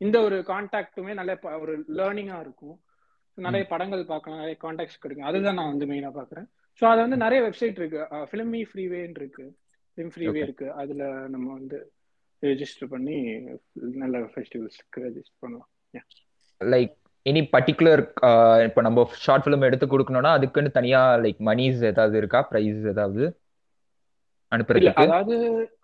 [0.00, 1.32] இந்த ஒரு கான்டாக்டுமே நல்ல
[1.62, 2.76] ஒரு லேர்னிங்கா இருக்கும்.
[3.38, 4.40] நிறைய படங்கள் பார்க்கலாம்.
[4.42, 5.28] நிறைய கான்டாக்ட்ஸ் கிடைக்கும்.
[5.30, 6.46] அதுதான் நான் வந்து மெயினா பாக்குறேன்
[6.82, 8.00] ஸோ அது வந்து நிறைய வெப்சைட் இருக்கு.
[8.30, 9.46] ஃபிலிமி ஃப்ரீவேன்னு இருக்கு.
[9.90, 10.66] ஃபிலிம் ஃப்ரீவே இருக்கு.
[10.82, 11.78] அதுல நம்ம வந்து
[12.46, 13.16] ரெஜிஸ்டர் பண்ணி
[14.02, 15.70] நல்ல ஃபெஸ்டிவல்ஸ்க்கு ரெஜிஸ்டர் பண்ணலாம்.
[16.60, 16.92] லைக்
[17.26, 18.02] எனி பர்டிகுலர்
[18.66, 22.40] இப்போ நம்ம ஷார்ட் ஃபிலிம் எடுத்து கொடுக்கணும்னா அதுக்குன்னு தனியா லைக் மணிஸ் ஏதாவது இருக்கா?
[22.50, 23.22] ப்ரைஸ் ஏதாவது
[24.52, 25.04] அனுப்புறதுக்கு?
[25.04, 25.36] அதாவது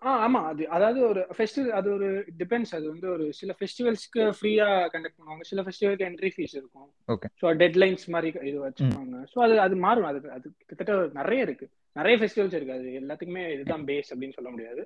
[0.05, 2.07] ஆ ஆமா அது அதாவது ஒரு ஃபெஸ்டிவல் அது ஒரு
[2.41, 5.45] டிபெண்ட்ஸ் அது வந்து ஒரு சில ஃபெஸ்டிவல்ஸ்க்கு ஃப்ரீயா கண்டக்ட் பண்ணுவாங்க.
[5.51, 6.89] சில ஃபெஸ்டிவலுக்கு என்ட்ரி ஃபீஸ் இருக்கும்.
[7.09, 10.07] ஓகே ஸோ டெட்லைன்ஸ் மாதிரி இது வச்சிருப்பாங்க ஸோ அது அது மாறும்.
[10.11, 11.67] அது அது கிட்டத்தட்ட நிறைய இருக்கு.
[11.95, 12.77] நிறைய ஃபெஸ்டிவல்ஸ் இருக்கு.
[12.79, 14.83] அது எல்லாத்துக்குமே இதுதான் பேஸ் அப்படின்னு சொல்ல முடியாது.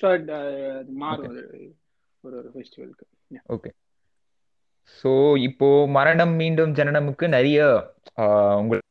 [0.00, 0.36] ஸோ அது
[0.98, 1.42] மாறும் அது
[2.24, 3.06] ஒரு ஒரு ஃபெஸ்டிவலுக்கு
[3.54, 3.70] ஓகே
[4.98, 5.10] ஸோ
[5.48, 7.58] இப்போ மரணம் மீண்டும் ஜனனமுக்கு நிறைய
[8.60, 8.86] உங்களுக்கு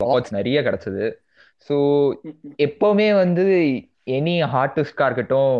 [0.00, 1.04] அவார்ட்ஸ் நிறைய கிடைச்சது.
[1.68, 1.76] ஸோ
[2.58, 3.44] எப்பவுமே வந்து
[4.16, 5.56] எனி ஆர்டிஸ்டா இருக்கட்டும்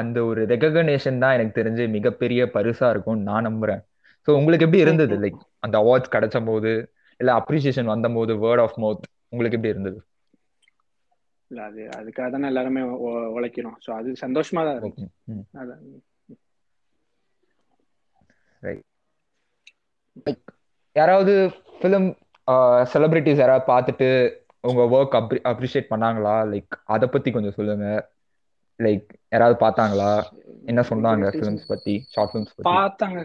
[0.00, 3.82] அந்த ஒரு ரெகக்னேஷன் தான் எனக்கு தெரிஞ்சு மிகப்பெரிய பரிசா இருக்கும்னு நான் நம்புறேன்.
[4.28, 5.14] ஸோ உங்களுக்கு எப்படி இருந்தது?
[5.24, 6.72] லைக் அந்த அவார்ட்ஸ் கிடைச்ச போது
[7.20, 9.98] இல்ல அப்ரிசியேஷன் வந்த போது வேர்ட் ஆஃப் மவுத் உங்களுக்கு எப்படி இருந்தது?
[11.52, 12.82] இல்ல அது அதுக்காக தானே எல்லாருமே
[13.36, 13.78] உழைக்கிறோம்.
[13.84, 15.06] ஸோ அது சந்தோஷமா தான் இருக்கு.
[15.62, 15.82] அதான்.
[20.96, 21.34] யாராவது
[21.80, 22.08] ஃபிலிம்
[22.92, 24.08] செலிபிரிட்டிஸ் யாராவது பார்த்துட்டு
[24.70, 26.34] உங்க ஒர்க் அப்ரி அப்ரிஷியேட் பண்ணாங்களா?
[26.52, 27.86] லைக் அதை பத்தி கொஞ்சம் சொல்லுங்க.
[28.80, 30.10] லைக் யாராவது பார்த்தாங்களா?
[30.70, 31.94] என்ன சொன்னாங்க ஃபிலிம்ஸ் பத்தி?
[32.14, 32.68] ஷார்ட் ஃபிலிம்ஸ் பத்தி?
[32.70, 33.20] பார்த்தாங்க.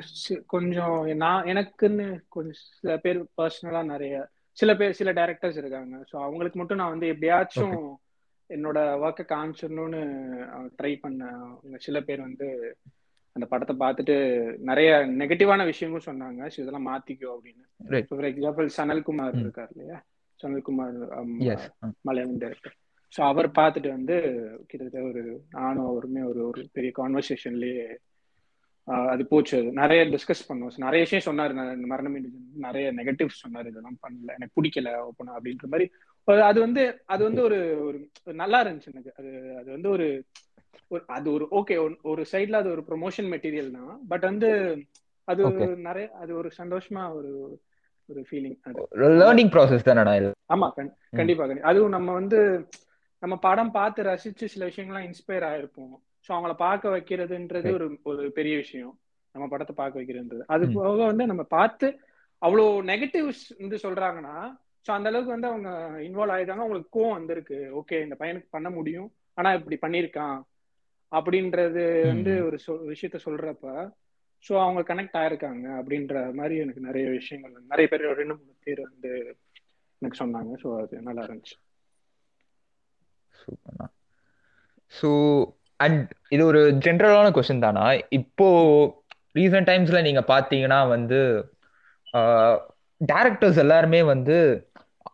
[0.55, 4.15] கொஞ்சம் நான் எனக்குன்னு கொஞ்சம் சில பேர் பர்சனலா நிறைய
[4.57, 5.95] சில பேர் சில டைரக்டர்ஸ் இருக்காங்க.
[6.11, 7.77] ஸோ அவங்களுக்கு மட்டும் நான் வந்து எப்படியாச்சும்
[8.49, 10.01] என்னோட ஒர்க்கை காமிச்சிடணும்னு
[10.77, 11.31] ட்ரை பண்ண
[11.85, 12.47] சில பேர் வந்து
[13.35, 14.15] அந்த படத்தை பார்த்துட்டு
[14.69, 16.41] நிறைய நெகட்டிவான விஷயமும் சொன்னாங்க.
[16.53, 17.65] ஸோ இதெல்லாம் மாத்திக்கோ அப்படின்னு.
[18.09, 19.97] ஃபார் எக்ஸாம்பிள் சனல்குமார் இருக்கார் இல்லையா?
[20.39, 20.97] சனல்குமார்
[22.07, 22.75] மலையாளம் டைரக்டர்
[23.13, 24.15] ஸோ அவர் பார்த்துட்டு வந்து
[24.69, 25.21] கிட்டத்தட்ட ஒரு
[25.57, 27.85] நானும் அவருமே ஒரு ஒரு பெரிய கான்வர்சேஷன்லயே
[29.11, 29.53] அது போச்சு.
[29.61, 31.53] அது நிறைய டிஸ்கஸ் பண்ணோம் நிறைய விஷயம் சொன்னார்.
[31.93, 32.17] மரணம்
[32.65, 33.69] நிறைய நெகட்டிவ் சொன்னார்.
[33.71, 34.35] இதெல்லாம் பண்ணல.
[34.37, 35.87] எனக்கு பிடிக்கல ஓப்பனா அப்படின்ற மாதிரி
[36.27, 37.99] அது வந்து அது வந்து ஒரு ஒரு
[38.33, 39.13] நல்லா இருந்துச்சு எனக்கு.
[39.17, 40.07] அது அது வந்து ஒரு
[41.07, 44.07] அது ஒரு ஓகே ஒரு சைட்ல அது ஒரு ப்ரொமோஷன் மெட்டீரியல் தான்.
[44.07, 44.49] பட் வந்து
[45.23, 45.43] அது
[45.75, 47.31] நிறைய அது ஒரு சந்தோஷமா ஒரு
[48.09, 48.83] ஒரு ஃபீலிங் அது.
[49.21, 50.13] லேர்னிங் ப்ராசஸ் தானடா
[50.49, 50.67] ஆமா
[51.13, 52.39] கண்டிப்பா அதுவும் நம்ம வந்து
[53.23, 55.95] நம்ம படம் பார்த்து ரசிச்சு சில விஷயங்கள்லாம் இன்ஸ்பயர் ஆயிருப்போம்.
[56.29, 58.99] ஸோ அவங்கள பார்க்க வைக்கிறதுன்றது ஒரு ஒரு பெரிய விஷயம்.
[59.35, 60.43] நம்ம படத்தை பார்க்க வைக்கிறதுன்றது.
[60.47, 61.87] அது போக வந்து நம்ம பார்த்து
[62.41, 64.35] அவ்வளோ நெகட்டிவ்ஸ் வந்து சொல்றாங்கன்னா
[64.87, 65.69] ஸோ அந்த அளவுக்கு வந்து அவங்க
[66.07, 67.57] இன்வால்வ் ஆயிருக்காங்க அவங்களுக்கு கோவம் வந்திருக்கு.
[67.79, 69.09] ஓகே இந்த பையனுக்கு பண்ண முடியும்.
[69.37, 70.37] ஆனா இப்படி பண்ணியிருக்கான்.
[71.11, 72.57] அப்படின்றது வந்து ஒரு
[72.91, 73.65] விஷயத்த சொல்றப்ப
[74.45, 79.11] ஸோ அவங்க கனெக்ட் ஆயிருக்காங்க அப்படின்ற மாதிரி எனக்கு நிறைய விஷயங்கள் நிறைய பேர் ரெண்டு மூணு பேர் வந்து
[80.01, 80.51] எனக்கு சொன்னாங்க.
[80.63, 81.55] ஸோ அது நல்லா இருந்துச்சு.
[83.39, 83.87] சூப்பர்ண்ணா
[84.91, 85.09] ஸோ
[85.85, 86.03] அண்ட்
[86.35, 87.85] இது ஒரு ஜென்ரலான கொஸ்டின் தானா?
[88.19, 88.47] இப்போ
[89.39, 91.19] ரீசன்ட் டைம்ஸ்ல நீங்க பாத்தீங்கன்னா வந்து
[93.01, 94.37] டேரக்டர்ஸ் எல்லாருமே வந்து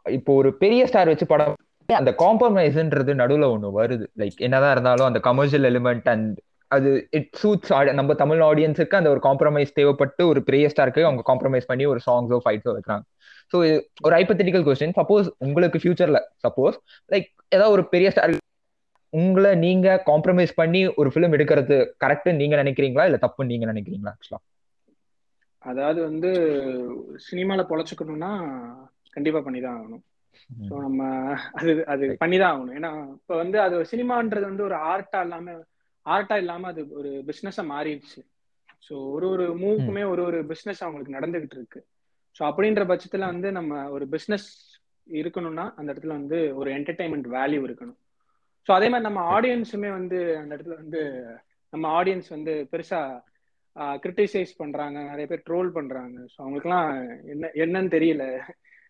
[0.06, 1.56] இப்போ ஒரு பெரிய ஸ்டார் வச்சு படம்
[1.90, 4.06] அந்த காம்ப்ரமைஸ்ன்றது நடுவுல ஒண்ணு வருது.
[4.20, 6.38] லைக் என்னதான் இருந்தாலும் அந்த கமர்ஷியல் எலிமெண்ட் அண்ட்
[6.72, 11.70] அது இட் சூட்ஸ் நம்ம தமிழ் ஆடியன்ஸுக்கு அந்த ஒரு காம்ப்ரமைஸ் தேவைப்பட்டு ஒரு பெரிய ஸ்டாருக்கு அவங்க காம்ப்ரமைஸ்
[11.72, 13.04] பண்ணி ஒரு சாங்ஸோ ஃபைட்ஸோ வைக்கிறாங்க.
[13.52, 13.58] ஸோ
[14.02, 16.78] ஒரு ஹைப்பத்திட்டிக்கல் கொஸ்டின் சப்போஸ் உங்களுக்கு ஃபியூச்சர்ல சப்போஸ்
[17.12, 18.34] லைக் ஏதாவது ஒரு பெரிய ஸ்டார்
[19.14, 23.06] உங்களை நீங்க காம்ப்ரமைஸ் பண்ணி ஒரு ஃபிலிம் எடுக்கிறது கரெக்ட் நீங்க நினைக்கிறீங்களா?
[23.06, 24.14] இல்ல தப்பு நீங்க நினைக்கிறீங்களா?
[24.16, 24.40] ஆக்சுவலா?
[25.60, 26.32] அதாவது வந்து
[27.28, 28.32] சினிமால பொழைச்சுக்கணும்னா
[29.16, 30.04] கண்டிப்பா பண்ணிதான் ஆகணும்.
[30.68, 31.02] ஸோ நம்ம
[31.52, 32.76] அது அது பண்ணிதான் ஆகணும்.
[32.76, 35.56] ஏன்னா இப்போ வந்து அது சினிமான்றது வந்து ஒரு ஆர்ட்டா இல்லாம
[36.06, 38.22] ஆர்ட்டா இல்லாம அது ஒரு பிசினஸா மாறிடுச்சு.
[38.88, 41.82] ஸோ ஒரு ஒரு மூவுக்குமே ஒரு ஒரு பிசினஸ் அவங்களுக்கு நடந்துகிட்டு இருக்கு.
[42.36, 44.48] ஸோ அப்படின்ற பட்சத்துல வந்து நம்ம ஒரு பிசினஸ்
[45.08, 48.00] இருக்கணும்னா அந்த இடத்துல வந்து ஒரு என்டர்டைன்மெண்ட் வேல்யூ இருக்கணும்.
[48.70, 51.02] ஸோ அதே மாதிரி நம்ம ஆடியன்ஸுமே வந்து அந்த இடத்துல வந்து
[51.74, 53.00] நம்ம ஆடியன்ஸ் வந்து பெருசா
[54.04, 54.98] கிரிட்டிசைஸ் பண்றாங்க.
[55.04, 56.18] நிறைய பேர் ட்ரோல் பண்றாங்க.
[56.34, 56.90] ஸோ அவங்களுக்குலாம்
[57.26, 58.26] என்ன என்னன்னு தெரியல.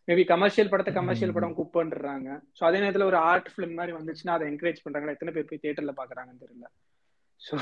[0.07, 2.29] மேபி கமர்ஷியல் படத்தை கமர்ஷியல் படம் குப்பன்றாங்க.
[2.57, 5.15] ஸோ அதே நேரத்தில் ஒரு ஆர்ட் ஃபிலிம் மாதிரி வந்துச்சுன்னா அதை என்கரேஜ் பண்றாங்களா?
[5.15, 6.67] எத்தனை பேர் போய் தியேட்டர்ல பாக்குறாங்கன்னு தெரியல.
[7.47, 7.57] ஸோ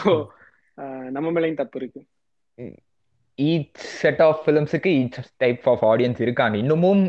[1.17, 2.01] நம்ம மேலேயும் தப்பு இருக்கு.
[3.39, 6.55] ஈச் செட் ஆஃப் ஃபிலிம்ஸுக்கு ஈச் டைப் ஆஃப் ஆடியன்ஸ் இருக்காங்க.
[6.63, 7.03] இன்னமும்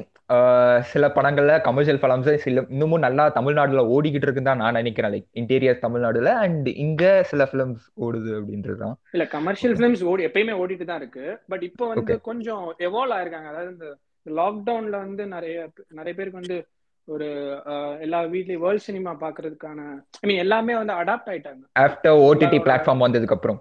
[0.91, 5.13] சில படங்கள்ல கமர்ஷியல் ஃபிலிம்ஸ் சில இன்னமும் நல்லா தமிழ்நாடுல ஓடிக்கிட்டு இருக்குன்னு தான் நான் நினைக்கிறேன்.
[5.15, 10.87] லைக் இன்டீரியர் தமிழ்நாடுல அண்ட் இங்க சில ஃபிலிம்ஸ் ஓடுது அப்படின்றதுதான் இல்ல கமர்ஷியல் ஃபிலிம்ஸ் ஓடி எப்பயுமே ஓடிட்டு
[10.91, 11.27] தான் இருக்கு.
[11.53, 13.51] பட் இப்போ வந்து கொஞ்சம் எவால்வ் ஆயிருக்காங்க.
[13.53, 13.89] அதாவது இந்த
[14.27, 15.57] லாக்டவுன்ல வந்து நிறைய
[15.91, 16.59] நிறைய பேருக்கு வந்து
[17.09, 17.29] ஒரு
[18.01, 19.81] எல்லா வீட்லயும் வேர்ல்ட் சினிமா பாக்குறதுக்கான
[20.23, 21.63] ஐ மீன் எல்லாமே வந்து அடாப்ட் ஆயிட்டாங்க.
[21.85, 23.59] ஆஃப்டர் ஓடிடி பிளாட்ஃபார்ம் வந்ததுக்கு அப்புறம்.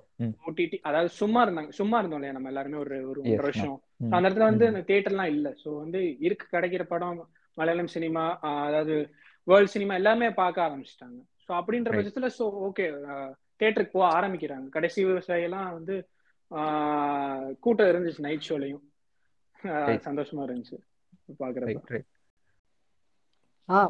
[0.47, 3.77] ஓடிடி அதாவது சும்மா இருந்தாங்க சும்மா இருந்தோம் இல்லையா நம்ம எல்லாருமே ஒரு ஒரு வருஷம்.
[4.13, 5.49] அந்த இடத்துல வந்து தியேட்டர்லாம் இல்ல.
[5.63, 7.19] சோ வந்து இருக்கு கிடைக்கிற படம்
[7.57, 8.25] மலையாளம் சினிமா
[8.67, 8.95] அதாவது
[9.47, 11.19] வேர்ல்ட் சினிமா எல்லாமே பார்க்க ஆரம்பிச்சிட்டாங்க.
[11.45, 12.85] ஸோ அப்படின்ற பட்சத்துல ஸோ ஓகே
[13.59, 14.67] தியேட்டருக்கு போக ஆரம்பிக்கிறாங்க.
[14.69, 15.95] கடைசி விவசாயெல்லாம் வந்து
[17.65, 18.85] கூட்டம் இருந்துச்சு நைட் ஷோலையும்
[20.05, 20.77] சந்தோஷமா இருந்துச்சு
[21.39, 21.79] பாக்குறப்ப.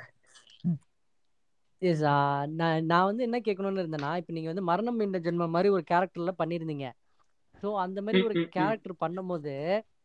[1.81, 2.01] எஸ்
[2.53, 6.31] நான் நான் வந்து என்ன கேட்கணும்னு இருந்தேன்னா இப்போ நீங்க வந்து மரணம் என்ற ஜென்மம் மாதிரி ஒரு கேரக்டர்ல
[6.37, 6.87] பண்ணியிருந்தீங்க.
[7.63, 8.35] ஸோ அந்த மாதிரி ஒரு.
[8.55, 9.53] கேரக்டர் பண்ணும்போது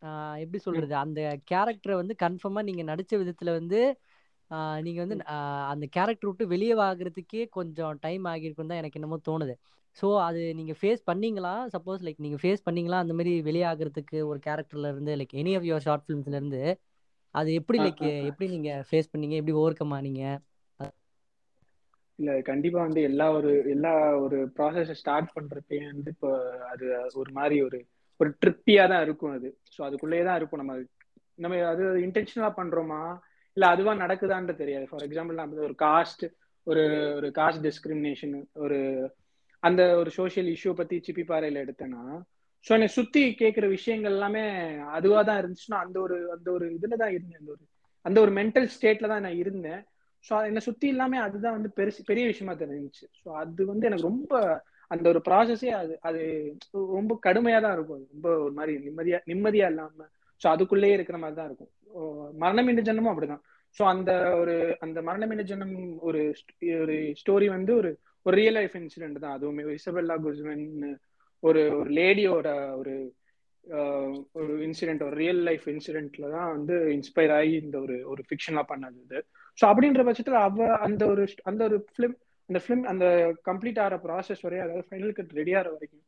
[0.03, 0.65] ஆஹ் எப்படி ம்.
[0.67, 0.95] சொல்றது?
[0.97, 3.81] அந்த கேரக்டரை வந்து கன்ஃபார்மா நீங்க நடிச்ச விதத்துல வந்து
[4.51, 5.17] ஆஹ் நீங்க வந்து
[5.73, 9.55] அந்த கேரக்டர் விட்டு வெளியே ஆகுறதுக்கே கொஞ்சம் டைம் ஆகியிருக்கும் தான் எனக்கு என்னமோ தோணுது.
[9.97, 11.55] ஸோ அது நீங்க ஃபேஸ் பண்ணீங்களா?
[11.75, 12.99] சப்போஸ் லைக் நீங்க ஃபேஸ் பண்ணீங்களா?
[12.99, 16.63] அந்த மாதிரி வெளியே ஆகுறதுக்கு ஒரு கேரக்டர்ல இருந்து like any of your short ஃபிலிம்ஸ்ல இருந்து
[17.35, 18.01] அது எப்படி லைக்.
[18.31, 19.37] எப்படி நீங்க ஃபேஸ் பண்ணீங்க?
[19.41, 20.23] எப்படி ஓவர் கம் ஆனீங்க?
[22.19, 23.93] இல்ல கண்டிப்பா வந்து எல்லா ஒரு எல்லா
[24.25, 26.31] ஒரு ப்ராசஸ் ஸ்டார்ட் பண்றப்பே வந்து இப்போ
[26.69, 27.79] அது ஒரு மாதிரி ஒரு
[28.21, 29.49] ஒரு ட்ரிப்பியா தான் இருக்கும் அது.
[29.75, 30.61] ஸோ அதுக்குள்ளேயே தான் இருக்கும்.
[30.63, 30.75] நம்ம
[31.39, 33.01] நம்ம அது இன்டென்ஷனலா பண்றோமா?
[33.57, 34.85] இல்ல அதுவா நடக்குதான்னு தெரியாது.
[34.91, 36.25] ஃபார் எக்ஸாம்பிள் நம்ம ஒரு காஸ்ட்
[36.67, 36.83] ஒரு
[37.17, 38.79] ஒரு காஸ்ட் டிஸ்கிரிமினேஷன் ஒரு
[39.63, 42.03] அந்த ஒரு சோஷியல் இஷ்யூ பத்தி சிப்பி பாறையில எடுத்தேன்னா
[42.67, 44.45] ஸோ என்னை சுத்தி கேட்குற விஷயங்கள் எல்லாமே
[44.99, 47.65] அதுவா தான் இருந்துச்சுன்னா அந்த ஒரு அந்த ஒரு இதுல தான் இருந்தேன் அந்த ஒரு
[48.07, 49.81] அந்த ஒரு மென்டல் ஸ்டேட்ல தான் நான் இருந்தேன்.
[50.25, 53.07] ஸோ என்னை சுத்தி எல்லாமே அதுதான் வந்து பெருசு பெரிய விஷயமா தெரிஞ்சுச்சு.
[53.23, 54.33] ஸோ அது வந்து எனக்கு ரொம்ப
[54.91, 56.21] அந்த ஒரு ப்ராசஸே அது அது
[56.97, 58.03] ரொம்ப கடுமையா தான் இருக்கும்.
[58.15, 60.09] ரொம்ப ஒரு மாதிரி நிம்மதியா நிம்மதியா இல்லாம
[60.43, 61.71] ஸோ அதுக்குள்ளேயே இருக்கிற மாதிரி தான் இருக்கும்.
[62.43, 63.43] மரணம் என்ற ஜன்னமும் அப்படிதான்.
[63.77, 64.11] ஸோ அந்த
[64.43, 65.75] ஒரு அந்த மரணம் என்ற ஜன்னம்
[66.09, 66.23] ஒரு
[66.83, 67.91] ஒரு ஸ்டோரி வந்து ஒரு
[68.27, 69.37] ஒரு ரியல் லைஃப் இன்சிடென்ட் தான்.
[69.37, 70.67] அதுவுமே இசபெல்லா குஸ்மென்
[71.43, 72.49] ஒரு ஒரு லேடியோட
[72.81, 72.95] ஒரு
[73.65, 78.63] ஆஹ், ஒரு இன்சிடென்ட் ஒரு ரியல் லைஃப் இன்சிடென்ட்ல தான் வந்து இன்ஸ்பயர் ஆகி இந்த ஒரு ஒரு ஃபிக்ஷனா
[78.71, 79.19] பண்ணது இது.
[79.59, 82.15] ஸோ அப்படின்ற பட்சத்துல அவ அந்த ஒரு அந்த ஒரு ஃபிலிம்
[82.49, 83.07] அந்த ஃபிலிம் அந்த
[83.49, 86.05] கம்ப்ளீட் ஆகிற ப்ராசஸ் வரையும் அதாவது ஃபைனல் கட் ரெடி ஆகிற வரைக்கும்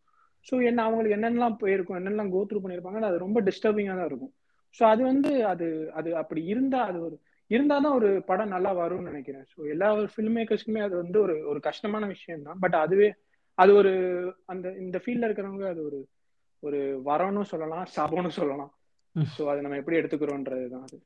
[0.46, 4.32] ஸோ என்ன அவங்களுக்கு என்னென்னலாம் போயிருக்கும் என்னென்னலாம் கோ த்ரூ பண்ணியிருப்பாங்க அது ரொம்ப டிஸ்டர்பிங்காக தான் இருக்கும்.
[4.76, 7.16] ஸோ அது வந்து அது அது அப்படி இருந்தா அது ஒரு
[7.52, 9.44] இருந்தா தான் ஒரு படம் நல்லா வரும்னு நினைக்கிறேன்.
[9.52, 13.08] ஸோ எல்லா ஃபில்ம் மேக்கர்ஸ்க்குமே அது வந்து ஒரு ஒரு கஷ்டமான விஷயம் தான் பட் அதுவே
[13.58, 13.92] அது ஒரு
[14.46, 15.98] அந்த இந்த ஃபீல்ட்ல இருக்கிறவங்க அது ஒரு
[16.62, 18.72] ஒரு வரம்னு சொல்லலாம் சாபம்னு சொல்லலாம்.
[19.16, 20.98] ஸோ அதை நம்ம எப்படி எடுத்துக்கிறோன்றது தான் அது.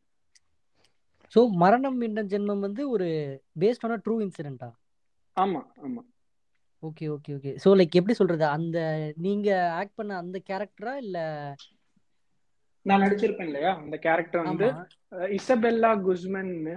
[1.33, 3.09] ஸோ மரணம் என்ற ஜென்மம் வந்து ஒரு
[3.63, 4.71] பேஸ்ட் ஆன ட்ரூ இன்சிடென்ட்டா
[5.37, 6.03] ஆமா ஆமா.
[6.83, 8.45] Okay okay okay so like எப்படி சொல்றது?
[8.57, 8.79] அந்த
[9.25, 9.49] நீங்க
[9.81, 11.19] ஆக்ட் பண்ண அந்த கேரக்டரா இல்ல
[12.87, 13.73] நான் நடிச்சிருப்பேன் இல்லையா?
[13.83, 14.67] அந்த கேரக்டர் வந்து
[15.39, 16.77] இசபெல்லா குஸ்மன்னு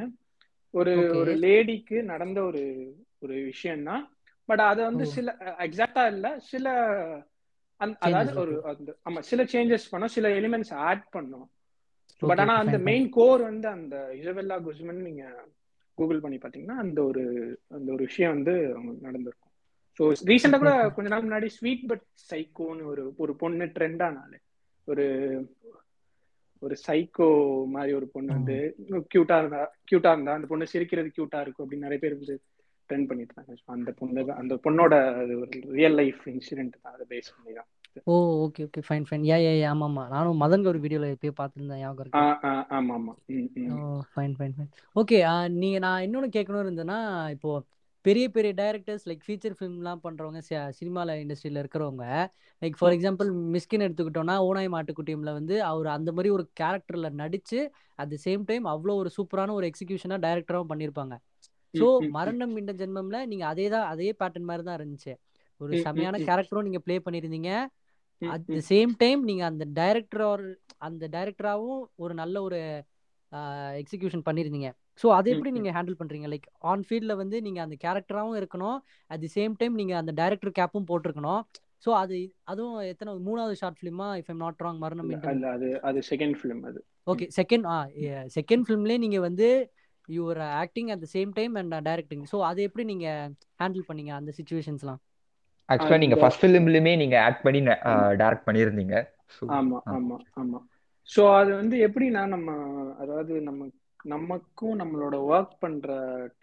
[0.73, 2.63] ஒரு ஒரு லேடிக்கு நடந்த ஒரு
[3.23, 4.03] ஒரு விஷயம் தான்
[4.49, 5.29] பட் அது வந்து சில
[5.65, 6.27] எக்ஸாக்டா இல்ல.
[6.49, 6.65] சில
[8.01, 8.53] அதாவது ஒரு
[9.07, 11.47] ஆமா சில சேஞ்சஸ் பண்ணோம் சில எலிமெண்ட்ஸ் ஆட் பண்ணோம்.
[12.21, 15.23] பட் ஆனா அந்த மெயின் கோர் வந்து அந்த இசபெல்லா குஸ்மன் நீங்க
[15.97, 17.23] கூகுள் பண்ணி பாத்தீங்கன்னா அந்த ஒரு
[17.69, 18.53] அந்த ஒரு விஷயம் வந்து
[19.01, 19.45] நடந்திருக்கும்.
[19.99, 24.39] ஸோ ரீசெண்டா ஓகே கூட கொஞ்ச நாள் முன்னாடி ஸ்வீட் பட் சைக்கோன்னு ஒரு ஒரு பொண்ணு ட்ரெண்ட் ஆனாலே.
[24.87, 25.05] ஒரு
[26.61, 27.27] ஒரு சைக்கோ
[27.73, 28.55] மாதிரி ஒரு பொண்ணு வந்து
[29.11, 32.35] கியூட்டா இருந்தா கியூட்டா இருந்தா அந்த பொண்ணு சிரிக்கிறது கியூட்டா இருக்கும் அப்படின்னு நிறைய பேர் வந்து
[32.89, 36.93] ட்ரெண்ட் பண்ணிட்டு இருக்காங்க So அந்த பொண்ணு அந்த பொண்ணோட அது ஒரு ரியல் லைஃப் இன்சிடென்ட் தான்.
[36.95, 37.69] அதை பேஸ் பண்ணி தான்
[38.07, 41.81] ஓ okay okay fine fine yeah yeah ஆமா ஆமா நானும் மதன் ஒரு வீடியோல எப்பயோ பார்த்துருந்தேன்
[41.81, 42.23] ஞாபகம் இருக்கு.
[42.71, 43.13] ஆமா ஆமா
[43.75, 43.77] oh
[44.11, 45.17] fine fine fine okay
[45.57, 46.99] நீங்க நான் இன்னொன்னு கேட்கணும் இருந்தேன்னா
[47.35, 47.51] இப்போ
[48.05, 50.39] பெரிய பெரிய டைரக்டர்ஸ் லைக் ஃபீச்சர் ஃபிலிம்லாம் பண்றவங்க
[50.73, 52.05] சினிமால இண்டஸ்ட்ரியில இருக்கிறவங்க
[52.61, 57.59] லைக் ஃபார் எக்ஸாம்பிள் மிஸ்கின் எடுத்துக்கிட்டோம்னா ஓனாய் மாட்டுக்குட்டியம்ல வந்து அவர் அந்த மாதிரி ஒரு கேரக்டர்ல நடிச்சு
[57.99, 61.15] அட் தி சேம் டைம் அவ்வளோ ஒரு சூப்பரான ஒரு எக்ஸிகியூஷனா டைரக்டராகவும் பண்ணியிருப்பாங்க
[61.73, 65.13] ஸோ மரணம் இந்த ஜென்மம்ல நீங்க அதே தான் அதே பேட்டர்ன் மாதிரி தான் இருந்துச்சு.
[65.61, 67.51] ஒரு ம் கேரக்டரும் நீங்க ப்ளே பண்ணியிருந்தீங்க
[68.21, 70.43] அட் தி சேம் டைம் நீங்க அந்த டைரக்டர்
[70.79, 72.59] அந்த டைரக்டராகவும் ஒரு நல்ல ஒரு
[73.81, 75.55] எக்ஸிகியூஷன் பண்ணியிருந்தீங்க ஸோ அதை எப்படி ம்.
[75.57, 76.27] நீங்க ஹேண்டில் பண்றீங்க?
[76.27, 78.77] லைக் ஆன் ஃபீல்டில் வந்து நீங்க அந்த கேரக்டராகவும் இருக்கணும்.
[79.11, 81.41] அட் தி சேம் டைம் நீங்க அந்த டைரக்டர் கேப்பும் போட்டிருக்கணும்.
[81.85, 84.07] ஸோ அது அதுவும் எத்தனை மூணாவது ஷார்ட் ஃபிலிமா?
[84.17, 86.79] இஃப் எம் நாட் ராங் மரணம் இல்ல அது அது செகண்ட் ஃபிலிம் அது.
[87.07, 87.77] ஓகே செகண்ட் ஆ
[88.35, 89.47] செகண்ட் ஃபிலிம்லேயே நீங்க வந்து
[90.09, 93.07] your acting at the same time and directing so அதை எப்படி நீங்க
[93.59, 94.99] ஹேண்டில் பண்ணீங்க அந்த சுச்சுவேஷன்ஸ்லாம்
[95.69, 97.59] ஆக்சுவலா நீங்க அந்த ஃபர்ஸ்ட் ஃபிலிம்லயுமே நீங்க ஆக்ட் பண்ணி
[98.21, 98.95] டைரக்ட் பண்ணியிருந்தீங்க.
[99.29, 99.91] So, ஆமா ஆ.
[99.93, 100.59] ஆமா ஆமா.
[101.09, 102.49] சோ அது வந்து எப்படின்னா நம்ம
[102.99, 103.67] அதாவது நம்ம
[104.05, 105.89] நமக்கும் நம்மளோட ஒர்க் பண்ற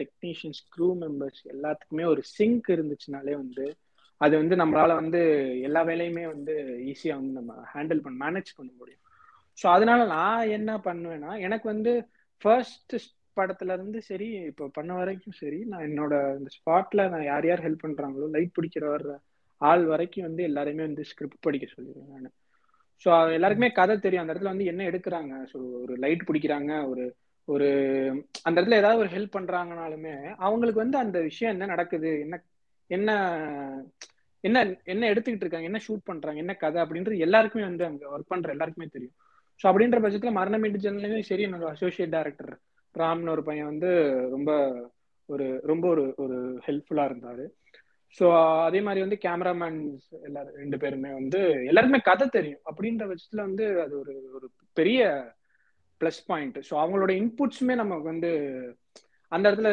[0.03, 3.77] டெக்னீஷியன்ஸ் க்ரூ மெம்பர்ஸ் எல்லாத்துக்குமே ஒரு சிங்க் இருந்துச்சுனாலே வந்து
[4.21, 5.21] அது வந்து நம்மளால வந்து
[5.63, 9.03] எல்லா வேலையுமே வந்து ஈஸியா வந்து நம்ம ஹேண்டில் பண்ண மேனேஜ் பண்ண முடியும்.
[9.59, 12.09] ஸோ அதனால நான் என்ன பண்ணுவேன்னா எனக்கு வந்து
[12.43, 12.95] ஃபர்ஸ்ட்
[13.37, 17.85] படத்துல இருந்து சரி இப்போ பண்ண வரைக்கும் சரி நான் என்னோட இந்த ஸ்பாட்ல நான் யார் யார் ஹெல்ப்
[17.85, 19.19] பண்றாங்களோ லைட் பிடிக்கிற வர்ற
[19.61, 22.35] ஆள் வரைக்கும் வந்து எல்லாருமே வந்து ஸ்கிரிப்ட் படிக்க சொல்லிடுவேன் நான்.
[23.07, 24.23] ஸோ எல்லாருக்குமே கதை தெரியும்.
[24.23, 25.47] அந்த இடத்துல வந்து என்ன எடுக்கிறாங்க?
[25.53, 27.17] ஸோ ஒரு லைட் பிடிக்கிறாங்க ஒரு
[27.49, 27.69] ஒரு
[28.43, 32.43] அந்த இடத்துல ஏதாவது ஒரு ஹெல்ப் பண்றாங்கனாலுமே அவங்களுக்கு வந்து அந்த விஷயம் என்ன நடக்குது என்ன
[32.91, 33.11] என்ன
[34.45, 38.51] என்ன என்ன எடுத்துக்கிட்டு இருக்காங்க என்ன ஷூட் பண்றாங்க என்ன கதை அப்படின்றது எல்லாருக்குமே வந்து அங்க ஒர்க் பண்ற
[38.51, 39.15] எல்லாருக்குமே தெரியும்.
[39.61, 42.53] ஸோ அப்படின்ற பட்சத்துல மரண மீட்டு ஜெனலையும் சரி என்னோட அசோசியேட் டைரக்டர்
[42.95, 43.91] ராம்னு ஒரு பையன் வந்து
[44.31, 44.51] ரொம்ப
[45.29, 47.47] ஒரு ரொம்ப ஒரு ஒரு ஹெல்ப்ஃபுல்லா இருந்தாரு.
[48.19, 48.27] ஸோ
[48.65, 49.79] அதே மாதிரி வந்து கேமராமேன்
[50.23, 52.63] எல்லாரும் ரெண்டு பேருமே வந்து எல்லாருக்குமே கதை தெரியும்.
[52.71, 55.01] அப்படின்ற பட்சத்துல வந்து அது ஒரு ஒரு பெரிய
[56.01, 58.31] ப்ளஸ் பாயிண்ட் ஸோ அவங்களோட இன்புட்ஸுமே நமக்கு வந்து
[59.33, 59.71] அந்த இடத்துல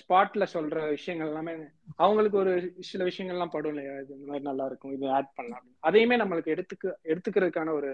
[0.00, 1.54] ஸ்பாட்ல சொல்ற விஷயங்கள் எல்லாமே
[1.96, 3.94] அவங்களுக்கு ஒரு சில விஷயங்கள்லாம் படும் இல்லையா?
[4.00, 5.80] இது இந்த மாதிரி நல்லா இருக்கும் இது ஆட் பண்ணலாம் அப்படின்னு.
[5.80, 7.90] அதையுமே நம்மளுக்கு எடுத்துக்க எடுத்துக்கிறதுக்கான ஒரு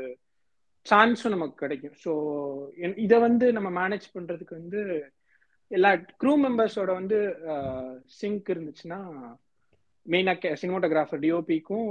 [0.86, 1.96] சான்ஸும் நமக்கு கிடைக்கும்.
[2.04, 2.12] ஸோ
[2.96, 4.82] இதை வந்து நம்ம மேனேஜ் பண்றதுக்கு வந்து
[5.70, 5.90] எல்லா
[6.22, 7.18] க்ரூ மெம்பர்ஸோட வந்து
[8.20, 9.00] சிங்க் இருந்துச்சுன்னா
[10.06, 11.88] மெயினாக சினிமோட்டோகிராஃபர் டிஓபிக்கும்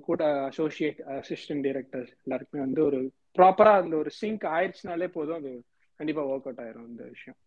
[0.00, 2.98] கூட அசோசியேட் அசிஸ்டன்ட் டைரக்டர்ஸ் எல்லாருக்குமே வந்து ஒரு
[3.38, 5.38] ப்ராப்பரா அந்த ஒரு சிங்க் ஆயிடுச்சுனாலே போதும்.
[5.40, 5.52] அது
[6.00, 7.38] கண்டிப்பா ஒர்க் அவுட் ஆயிரும் இந்த விஷயம்.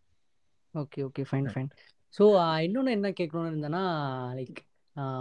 [0.73, 1.69] Okay okay fine fine
[2.13, 2.23] so
[2.59, 3.83] இன்னொன்று என்ன கேட்கணும்னு இருந்தேன்னா
[4.37, 4.59] like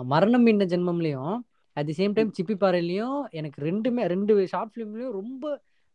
[0.04, 1.34] Maranam Meenda ஜென்மம்லேயும்
[1.76, 5.44] at the same time Sippi பாறையிலையும் எனக்கு ரெண்டுமே ரெண்டு ஷார்ட் ஃபிலிம்லையும் ரொம்ப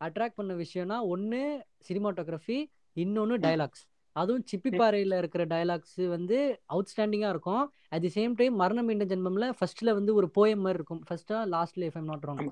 [0.02, 1.42] அட்ராக்ட் பண்ண விஷயம்னா ஒன்று
[1.90, 2.58] சினிமாட்டோகிராஃபி
[2.98, 3.84] இன்னொன்று டைலாக்ஸ்
[4.16, 6.38] அதுவும் சிப்பி பாறையில் இருக்கிற டைலாக்ஸ் வந்து
[6.74, 7.64] அவுட்ஸ்டாண்டிங்காக இருக்கும்.
[7.94, 11.02] அட் தி சேம் டைம் மரணம் மீண்ட ஜென்மம்ல ஃபர்ஸ்ட்ல வந்து ஒரு போயம் மாதிரி இருக்கும்.
[11.10, 12.44] ஃபர்ஸ்டா லாஸ்ட்ல எஃப் எம் நாட் ராங்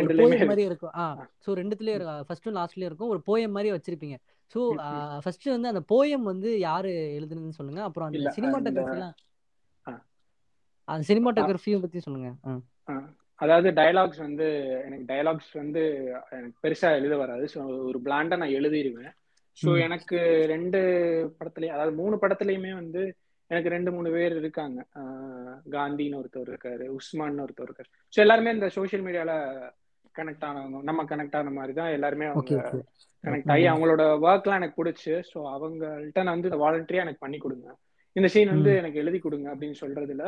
[0.00, 0.94] ஒரு போயம் மாதிரி இருக்கும்.
[1.02, 1.04] ஆ
[1.46, 3.12] ஸோ ரெண்டுத்துலயும் ஃபர்ஸ்ட்டும் லாஸ்ட்லயும் இருக்கும்.
[3.14, 4.18] ஒரு போயம் மாதிரி வச்சிருப்பீங்க.
[4.52, 4.60] ஸோ
[5.24, 7.82] ஃபர்ஸ்ட் வந்து அந்த போயம் வந்து யாரு எழுதுனதுன்னு சொல்லுங்க.
[7.88, 9.16] அப்புறம் அந்த சினிமாட்டோகிராஃபிலாம்.
[10.88, 12.30] அந்த சினிமாட்டோகிராஃபியும் பத்தி சொல்லுங்க.
[13.40, 14.46] அதாவது டயலாக்ஸ் வந்து
[14.86, 15.82] எனக்கு டயலாக்ஸ் வந்து
[16.38, 17.44] எனக்கு பெருசா எழுத வராது.
[17.54, 17.60] ஸோ
[17.90, 19.14] ஒரு பிளாண்டா நான் எழுதிடுவேன்
[19.60, 19.70] ஸோ.
[19.86, 20.18] எனக்கு
[20.52, 20.80] ரெண்டு
[21.38, 23.02] படத்துலயும் அதாவது மூணு படத்துலயுமே வந்து
[23.50, 24.80] எனக்கு ரெண்டு மூணு பேர் இருக்காங்க.
[25.74, 27.90] காந்தின்னு ஒருத்தர் இருக்காரு உஸ்மான் ஒருத்தர் இருக்காரு.
[28.14, 29.32] ஸோ எல்லாருமே இந்த சோஷியல் மீடியால
[30.14, 32.62] கனெக்ட் ஆனவங்க நம்ம கனெக்ட் ஆன மாதிரி தான் எல்லாருமே அவங்க
[33.24, 35.12] கனெக்ட் ஆகி அவங்களோட ஒர்க்லாம் எனக்கு பிடிச்சி.
[35.30, 37.68] ஸோ அவங்கள்ட்ட நான் வந்து வாலண்டரியா எனக்கு பண்ணி கொடுங்க.
[38.16, 38.70] இந்த சீன் வந்து.
[38.80, 40.24] எனக்கு எழுதி கொடுங்க அப்படின்னு சொல்றதுல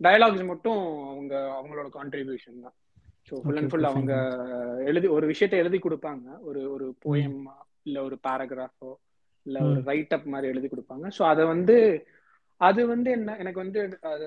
[0.00, 2.76] டயலாக்ஸ் மட்டும் அவங்க அவங்களோட கான்ட்ரிபியூஷன் தான்.
[3.28, 4.14] ஸோ ஃபுல் அண்ட் ஃபுல் அவங்க
[4.90, 6.26] எழுதி ஒரு விஷயத்தை எழுதி கொடுப்பாங்க.
[6.48, 7.38] ஒரு ஒரு போயம்
[7.82, 8.90] இல்ல ஒரு பேராகிராஃபோ
[9.46, 9.78] இல்ல ஒரு.
[9.90, 11.06] ரைட் அப் மாதிரி எழுதி கொடுப்பாங்க.
[11.18, 11.76] ஸோ அதை வந்து
[12.60, 14.26] அது வந்து என்ன எனக்கு வந்து அது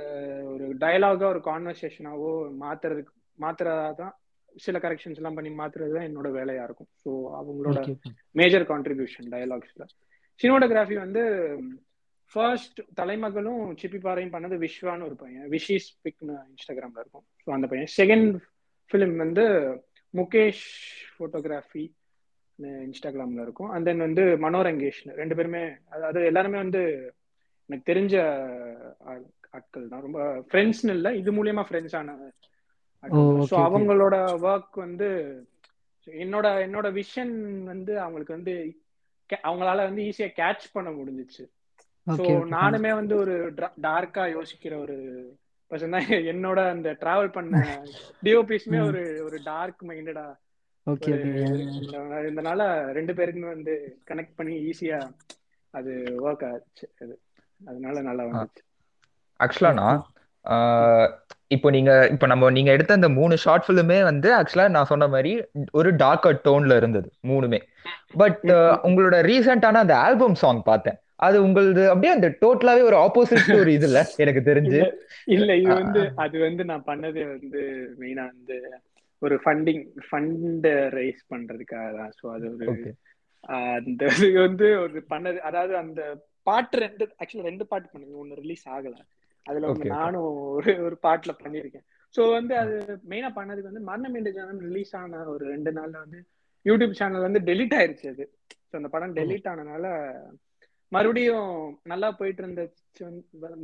[0.53, 2.31] ஒரு டயலாகா ஒரு கான்வர்சேஷனாவோ
[2.63, 4.13] மாத்துறதுக்கு மாத்துறதா தான்
[4.55, 6.89] சில கரெக்ஷன்ஸ் எல்லாம் பண்ணி மாத்துறது தான் என்னோட வேலையா இருக்கும்.
[7.03, 7.79] ஸோ அவங்களோட
[8.31, 9.85] மேஜர் கான்ட்ரிபியூஷன் டயலாக்ஸ்ல
[10.39, 11.23] சினிமோட்டோகிராஃபி வந்து
[12.33, 15.47] ஃபர்ஸ்ட் தலைமகளும் சிப்பி பாறையும் பண்ணது விஸ்வான்னு ஒரு பையன்.
[15.49, 17.25] விஷிஸ் பிக்னு இன்ஸ்டாகிராம்ல இருக்கும்.
[17.43, 17.91] ஸோ அந்த பையன்.
[17.99, 18.35] செகண்ட்
[18.91, 19.45] ஃபிலிம் வந்து
[20.13, 20.65] முகேஷ்
[21.13, 21.83] ஃபோட்டோகிராஃபி
[22.85, 23.71] இன்ஸ்டாகிராம்ல இருக்கும்.
[23.73, 25.63] அண்ட் தென் வந்து மனோரங்கேஷ் ரெண்டு பேருமே
[25.95, 26.81] அதாவது எல்லாருமே வந்து
[27.69, 28.15] எனக்கு தெரிஞ்ச
[29.53, 30.05] ஆட்கள் தான்.
[30.05, 32.15] ரொம்ப ஃப்ரெண்ட்ஸ்னு இல்லை இது மூலியமா ஃப்ரெண்ட்ஸ் ஆன
[33.43, 33.55] ஸோ.
[33.67, 34.15] அவங்களோட
[34.45, 35.07] ஒர்க் வந்து
[36.07, 37.33] என்னோட என்னோட விஷன்
[37.71, 38.53] வந்து அவங்களுக்கு வந்து
[39.43, 41.43] அவங்களால வந்து ஈஸியா கேட்ச் பண்ண முடிஞ்சிச்சு.
[42.07, 43.35] ஸோ நானுமே வந்து ஒரு
[43.85, 44.97] டார்க்கா யோசிக்கிற ஒரு
[45.71, 46.09] பர்சன் தான்.
[46.33, 47.53] என்னோட அந்த டிராவல் பண்ண
[48.25, 48.79] டிஓபிஸ்மே.
[48.89, 50.25] ஒரு ஒரு டார்க் மைண்டடா
[50.87, 51.11] ஓகே
[52.29, 52.61] இதனால
[52.97, 53.73] ரெண்டு பேருக்குமே வந்து
[54.09, 54.99] கனெக்ட் பண்ணி ஈஸியா
[55.73, 55.93] அது
[56.25, 56.85] ஒர்க் ஆச்சு.
[57.01, 57.13] அது
[57.61, 58.61] அதனால நல்லா வந்துச்சு.
[59.39, 59.87] ஆக்சுவலாண்ணா
[61.51, 65.31] இப்போ நீங்க இப்போ நம்ம நீங்க எடுத்த அந்த மூணு ஷார்ட் ஃபிலிமே வந்து ஆக்சுவலா நான் சொன்ன மாதிரி
[65.71, 67.59] ஒரு டார்க்கர் டோன்ல இருந்தது மூணுமே.
[68.21, 68.43] பட்
[68.87, 70.97] உங்களோட ரீசெண்டான அந்த ஆல்பம் சாங் பார்த்தேன்.
[71.25, 74.79] அது உங்களது அப்படியே அந்த டோட்டலாவே ஒரு ஆப்போசிட் ஒரு இது இல்ல எனக்கு தெரிஞ்சு.
[75.35, 77.61] இல்ல இது வந்து அது வந்து நான் பண்ணது வந்து
[78.01, 78.57] மெயினா வந்து
[79.21, 82.13] ஒரு ஃபண்டிங் ஃபண்ட் ரைஸ் பண்றதுக்காக தான்.
[82.19, 82.67] ஸோ அது ஒரு
[83.77, 86.01] அந்த இது வந்து ஒரு பண்ணது அதாவது அந்த
[86.47, 88.15] பாட்டு ரெண்டு ஆக்சுவலா ரெண்டு பாட்டு பண்ணுங்க.
[88.23, 88.95] ஒன்னு ரிலீஸ் ஆகல.
[89.45, 89.89] அதுல வந்து.
[89.95, 91.85] நானும் ஒரு ஒரு பாட்டுல பண்ணியிருக்கேன்.
[92.15, 92.75] ஸோ வந்து அது
[93.11, 96.19] மெயினா பண்ணதுக்கு வந்து மரணம் என்ற சேனல் ரிலீஸ் ஆன ஒரு ரெண்டு நாள்ல வந்து
[96.65, 98.25] யூடியூப் சேனல் வந்து டெலீட் ஆயிருச்சு அது.
[98.69, 99.85] ஸோ அந்த படம் டெலீட் ஆனனால
[100.91, 101.51] மறுபடியும்
[101.83, 103.05] நல்லா போயிட்டு இருந்துச்சு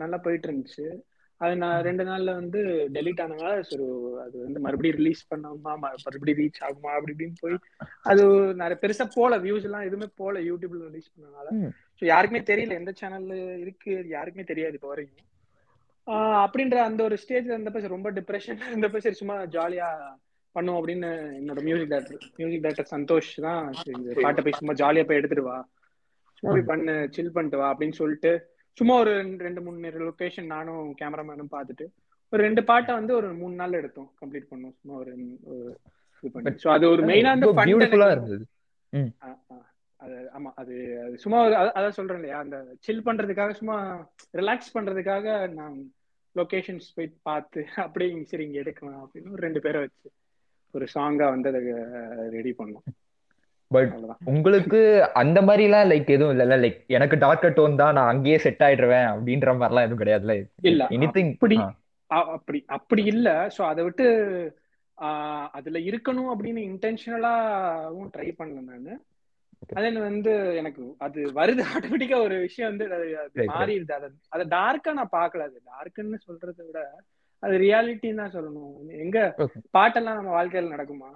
[0.03, 0.85] நல்லா போயிட்டு இருந்துச்சு.
[1.41, 2.59] அது நான் ரெண்டு நாள்ல வந்து
[2.95, 3.85] டெலீட் ஆனனால சரி
[4.23, 7.55] அது வந்து மறுபடியும் ரிலீஸ் பண்ணாமா மறுபடியும் ரீச் ஆகுமா அப்படி இப்படின்னு போய்
[8.11, 8.23] அது
[8.61, 11.47] நிறைய பெருசா போல வியூஸ் எல்லாம் எதுவுமே போல யூடியூப்ல ரிலீஸ் பண்ணனால.
[12.01, 15.27] ஸோ யாருக்குமே தெரியல எந்த சேனல்ல இருக்கு யாருக்குமே தெரியாது இப்போ வரைக்கும்
[16.43, 19.87] அப்படின்ற அந்த ஒரு ஸ்டேஜ்ல இருந்தப்ப சரி ரொம்ப டிப்ரெஷன் இருந்தப்ப சரி சும்மா ஜாலியா
[20.55, 23.61] பண்ணுவோம் அப்படின்னு என்னோட music director music director Santhosh தான்
[24.17, 25.57] பாட்டை போய் சும்மா ஜாலியா போய் எடுத்துட்டு வா
[26.43, 28.31] போய் பண்ணு சில் பண்ணிட்டு வா அப்படின்னு சொல்லிட்டு
[28.73, 31.85] சும்மா ஒரு ரெண்டு- மூணு லொகேஷன் நானும் கேமராமேனும் பார்த்துட்டு
[32.29, 34.73] ஒரு ரெண்டு பாட்டை வந்து ஒரு மூணு நாள் எடுத்தோம் கம்ப்ளீட் பண்ணோம்.
[34.81, 35.17] சும்மா ஒரு
[36.21, 36.49] இது பண்ணி.
[36.63, 38.45] ஸோ அது ஒரு மெயினா அந்த fun பியூட்டிஃபுல்லா எனக்கு- இருந்தது.
[39.95, 42.37] அது ஆமா அது சும்மா அதான் சொல்றேன் இல்லையா?
[42.37, 45.93] அந்த சில் பண்றதுக்காக சும்மா ரிலாக்ஸ் பண்றதுக்காக நான்
[46.35, 50.11] லொகேஷன்ஸ் போய் பார்த்து அப்படியே சரி இங்க எடுக்கலாம் அப்படின்னு ஒரு ரெண்டு பேரை வச்சு
[50.71, 51.61] ஒரு சாங்கா வந்து அதை
[52.29, 53.10] ரெடி பண்ணோம்.
[53.71, 53.91] பட்
[54.23, 54.79] உங்களுக்கு
[55.13, 56.55] அந்த மாதிரிலாம் லைக் எதுவும் இல்லைல்ல?
[56.63, 60.87] லைக் எனக்கு டார்க்கர் டோன் தான் நான் அங்கேயே செட் ஆயிடுவேன் அப்படின்ற மாதிரிலாம் எதுவும் கிடையாதுல்ல இல்ல.
[60.89, 61.75] எனிதிங் அப்படி அ-
[62.09, 63.29] அப்படி அப்படி இல்ல.
[63.57, 64.07] சோ அதை விட்டு
[65.51, 68.93] அதுல இருக்கணும் அப்படின்னு இன்டென்ஷனலாவும் ட்ரை பண்ணல நானு.
[69.73, 73.07] அதே வந்து எனக்கு அது வருது ஆட்டோமேட்டிக்கா ஒரு விஷயம் வந்து அது.
[73.47, 73.91] மாறிடுது.
[73.91, 75.45] அதை அதை டார்க்கா நான் பார்க்கல.
[75.47, 76.79] அது டார்க்குன்னு சொல்றதை விட
[77.43, 78.73] அது ரியாலிட்டின்னு தான் சொல்லணும்.
[78.99, 79.19] எங்க.
[79.77, 81.09] பாட்டெல்லாம் நம்ம வாழ்க்கையில நடக்குமா?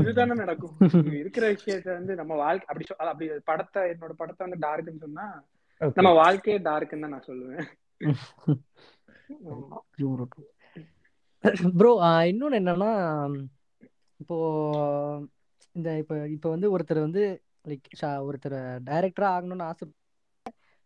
[0.00, 0.80] இதுதானே நடக்கும்
[1.20, 5.42] இருக்கிற விஷயத்த வந்து நம்ம வாழ்க்கை அப்படி அப்படி படத்தை என்னோட படத்தை வந்து டார்க்குன்னு சொன்னா.
[5.80, 7.66] நம்ம வாழ்க்கையே டார்க்குன்னு தான் நான் சொல்லுவேன்.
[11.78, 12.92] ப்ரோ இன்னொன்னு என்னன்னா
[14.20, 14.36] இப்போ
[15.74, 19.88] இந்த இப்போ இப்போ வந்து ஒருத்தர் வந்து லைக் ஒருத்தர் டைரக்டரா ஆகணும்னு ஆசை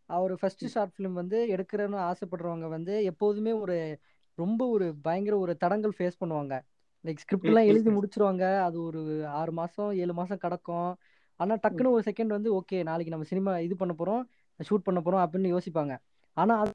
[0.09, 3.99] அவர் ஃபர்ஸ்ட் ஷார்ட் ஃபிலிம் வந்து எடுக்கிறன்னு ஆசைப்படுறவங்க வந்து எப்போதுமே ஒரு
[4.39, 6.65] ரொம்ப ஒரு பயங்கர ஒரு தடங்கள் ஃபேஸ் பண்ணுவாங்க
[7.05, 8.45] லைக் ஸ்கிரிப்ட் எல்லாம் எழுதி முடிச்சிருவாங்க.
[8.67, 9.01] அது ஒரு
[9.41, 10.91] ஆறு மாசம் ஏழு மாசம் கிடக்கும்.
[11.41, 14.23] ஆனா டக்குன்னு ஒரு செகண்ட் வந்து ஓகே நாளைக்கு நம்ம சினிமா இது பண்ண போறோம்
[14.61, 15.95] ஷூட் பண்ண போறோம் அப்படின்னு யோசிப்பாங்க.
[16.37, 16.73] ஆனா அது.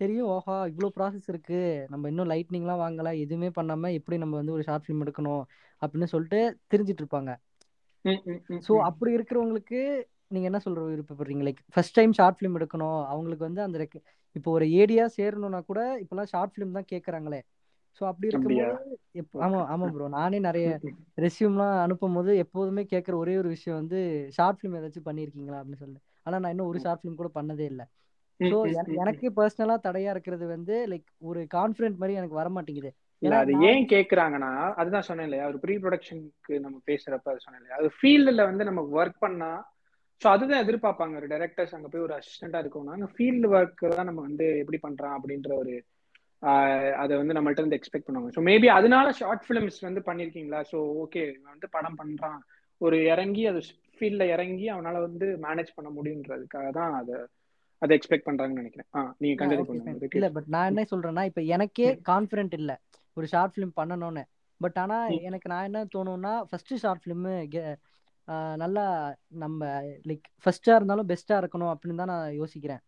[0.00, 1.58] தெரியும் ஓஹா இவ்வளோ ப்ராசஸ் இருக்கு.
[1.88, 3.08] நம்ம இன்னும் லைட்னிங்லாம் வாங்கல.
[3.24, 5.42] எதுவுமே பண்ணாம எப்படி நம்ம வந்து ஒரு ஷார்ட் ஃபிலிம் எடுக்கணும்?
[5.82, 6.40] அப்படின்னு சொல்லிட்டு
[6.72, 7.30] தெரிஞ்சிட்டு இருப்பாங்க.
[8.62, 8.72] ஸோ.
[8.90, 9.80] அப்படி இருக்கிறவங்களுக்கு
[10.26, 13.00] நீங்க என்ன சொல்ற விருப்பப்படுறீங்க like first time short film எடுக்கணும்.
[13.12, 13.78] அவங்களுக்கு வந்து அந்த
[14.36, 17.40] இப்போ ஒரு ஏடியா சேரணும்னா கூட இப்பெல்லாம் ஷார்ட் ஃபிலிம் தான் கேட்குறாங்களே
[17.98, 18.96] ஸோ அப்படி இருக்கும்போது
[19.46, 20.98] ஆமா ஆமா ப்ரோ நானே நிறைய ம், ம்.
[21.18, 23.98] ரெஸ்யூம்லாம் அனுப்பும் போது எப்போதுமே கேட்குற ஒரே ஒரு விஷயம் வந்து
[24.36, 27.84] ஷார்ட் ஃபிலிம் ஏதாச்சும் பண்ணியிருக்கீங்களா அப்படின்னு சொல்லி ஆனா நான் இன்னும் ஒரு ஷார்ட் ஃபிலிம் கூட பண்ணதே இல்லை.
[28.40, 28.56] ஸோ.
[29.02, 32.90] எனக்கு பர்சனலா தடையா இருக்கிறது வந்து லைக் ஒரு கான்ஃபிடென்ட் மாதிரி எனக்கு வர மாட்டேங்குது.
[33.22, 34.50] இல்ல அது ஏன் கேக்குறாங்கன்னா
[34.80, 35.46] அதுதான் சொன்னேன் இல்லையா?
[35.46, 37.78] ஒரு ப்ரீ ப்ரொடக்ஷனுக்கு நம்ம பேசுறப்ப அது சொன்னேன் இல்லையா?
[37.80, 39.50] அது ஃபீல்டுல வந்து நம்ம ஒர்க் பண்ணா
[40.22, 41.14] ஸோ அதுதான் எதிர்பார்ப்பாங்க.
[41.16, 45.16] ஒரு டைரக்டர்ஸ் அங்க போய் ஒரு அசிஸ்டண்டா இருக்கணும்னா அங்க ஃபீல்டு ஒர்க் தான் நம்ம வந்து எப்படி பண்றோம்
[45.16, 45.74] அப்படின்ற ஒரு
[47.02, 48.32] அதை வந்து நம்மள்ட்ட இருந்து எக்ஸ்பெக்ட் பண்ணுவாங்க.
[48.36, 50.60] ஸோ மேபி அதனால ஷார்ட் ஃபிலிம்ஸ் வந்து பண்ணிருக்கீங்களா?
[50.70, 52.40] ஸோ ஓகே வந்து படம் பண்றான்.
[52.80, 53.60] ஒரு இறங்கி அது
[53.96, 57.16] ஃபீல்ட்ல இறங்கி அவனால வந்து மேனேஜ் பண்ண முடியுன்றதுக்காக தான் அதை
[57.82, 58.88] அதை எக்ஸ்பெக்ட் பண்றாங்கன்னு நினைக்கிறேன்.
[58.96, 61.88] ஆ நீங்க கண்டினியூ ஓகே ஃபைன் பண்ணுங்க இல்ல பட் நான் என்ன சொல்றேன்னா இப்போ எனக்கே.
[62.10, 62.72] கான்ஃபிடென்ட் இல்ல.
[63.16, 64.24] ஒரு ஷார்ட் ஃபிலிம் பண்ணணும்னு.
[64.60, 64.98] பட் ஆனா.
[65.28, 67.26] எனக்கு நான் என்ன தோணும்னா ஃபர்ஸ்ட் ஷார்ட் ஃபிலிம்
[68.56, 68.84] நல்லா
[69.28, 69.60] நம்ம
[70.08, 72.82] லைக் ஃபர்ஸ்டா இருந்தாலும் பெஸ்டா இருக்கணும் அப்படின்னு தான் நான் யோசிக்கிறேன்.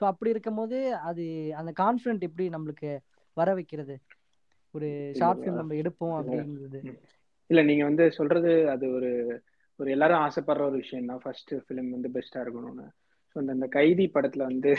[0.00, 1.24] ஸோ அப்படி இருக்கும்போது அது
[1.56, 2.90] அந்த கான்ஃபிடென்ட் எப்படி நம்மளுக்கு
[3.36, 3.96] வர வைக்கிறது?
[4.74, 6.80] ஒரு ஷார்ட் ஃபிலிம் நம்ம எடுப்போம் அப்படிங்கிறது.
[7.50, 9.10] இல்ல நீங்க வந்து சொல்றது அது ஒரு
[9.80, 11.20] ஒரு எல்லாரும் ஆசைப்படுற ஒரு விஷயம் தான்.
[11.20, 12.86] ஃபர்ஸ்ட் ஃபிலிம் வந்து பெஸ்டா இருக்கணும்னு.
[13.36, 14.70] ஸோ அந்த கைதி படத்துல வந்து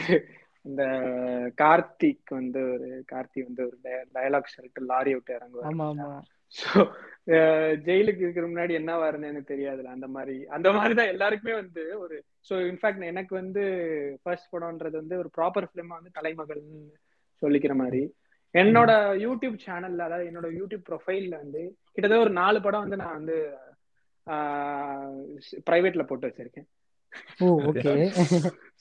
[0.64, 0.82] இந்த
[1.58, 3.76] கார்த்திக் வந்து ஒரு கார்த்தி வந்து ஒரு
[4.14, 5.34] டயலாக் சொல்லிட்டு லாரி விட்டு
[5.68, 6.08] ஆமா.
[6.54, 6.80] ஸோ
[7.86, 10.36] ஜெயிலுக்கு இருக்கிற முன்னாடி என்னவா இருந்தேன்னு தெரியாதுல அந்த மாதிரி.
[10.56, 12.16] அந்த மாதிரி தான் எல்லாருக்குமே வந்து ஒரு
[12.48, 13.62] ஸோ இன்ஃபேக்ட் எனக்கு வந்து
[14.22, 16.80] ஃபர்ஸ்ட் படம்ன்றது வந்து ஒரு ப்ராப்பர் ஃபிலிமா வந்து தலைமகள்னு
[17.42, 18.02] சொல்லிக்கிற மாதிரி.
[18.54, 18.92] என்னோட
[19.24, 21.62] யூடியூப் சேனல்ல அதாவது என்னோட யூடியூப் ப்ரொஃபைல்ல வந்து
[21.94, 23.36] கிட்டத்தட்ட ஒரு நாலு படம் வந்து நான் வந்து
[25.68, 26.68] பிரைவேட்ல போட்டு வச்சிருக்கேன்.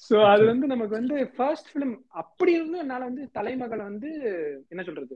[0.03, 4.10] சோ அது வந்து நமக்கு வந்து ஃபர்ஸ்ட் ஃபிலிம் அப்படி இருந்தும் என்னால வந்து தலைமகள் வந்து
[4.69, 5.15] என்ன சொல்றது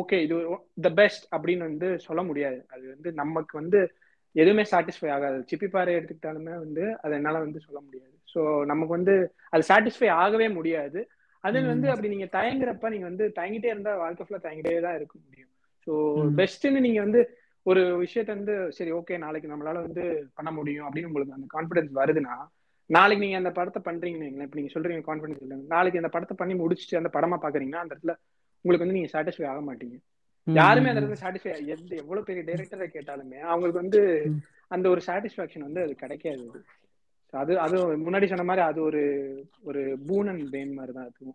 [0.00, 0.36] ஓகே இது
[0.86, 2.58] த பெஸ்ட் அப்படின்னு வந்து சொல்ல முடியாது.
[2.74, 3.80] அது வந்து நமக்கு வந்து
[4.36, 5.38] எதுவுமே சாட்டிஸ்ஃபை ஆகாது.
[5.50, 8.14] சிப்பி பாறை எடுத்துக்கிட்டாலுமே வந்து அது என்னால வந்து சொல்ல முடியாது.
[8.28, 9.14] ஸோ நமக்கு வந்து
[9.52, 11.00] அது சாட்டிஸ்ஃபை ஆகவே முடியாது.
[11.44, 15.50] அதில் வந்து அப்படி நீங்க தயங்குறப்ப நீங்க வந்து தயங்கிட்டே இருந்தா வாழ்க்கை ஃபுல்லா தயங்கிட்டே தான் இருக்க முடியும்.
[15.86, 15.92] ஸோ
[16.40, 17.20] பெஸ்ட்னு நீங்க வந்து
[17.66, 22.34] ஒரு விஷயத்த வந்து சரி ஓகே நாளைக்கு நம்மளால வந்து பண்ண முடியும் அப்படின்னு உங்களுக்கு அந்த கான்ஃபிடன்ஸ் வருதுன்னா
[22.90, 27.00] நாளைக்கு நீங்க அந்த படத்தை பண்றீங்கன்னு இப்ப நீங்க சொல்றீங்க கான்ஃபிடன்ஸ் இல்லை நாளைக்கு அந்த படத்தை பண்ணி முடிச்சுட்டு
[27.00, 28.14] அந்த படமா பாக்குறீங்கன்னா அந்த இடத்துல
[28.64, 29.96] உங்களுக்கு வந்து நீங்க சாட்டிஸ்ஃபை ஆக மாட்டீங்க.
[30.46, 34.00] யாருமே அந்த இடத்துல சாட்டிஸ்ஃபை எந்த எவ்வளவு பெரிய டைரக்டரை கேட்டாலுமே அவங்களுக்கு வந்து
[34.66, 36.46] அந்த ஒரு சாட்டிஸ்பாக்சன் வந்து அது கிடைக்காது
[37.32, 37.52] அது.
[37.60, 39.02] அது முன்னாடி சொன்ன மாதிரி அது ஒரு
[39.62, 41.34] ஒரு பூன் அண்ட் பேன் மாதிரி தான்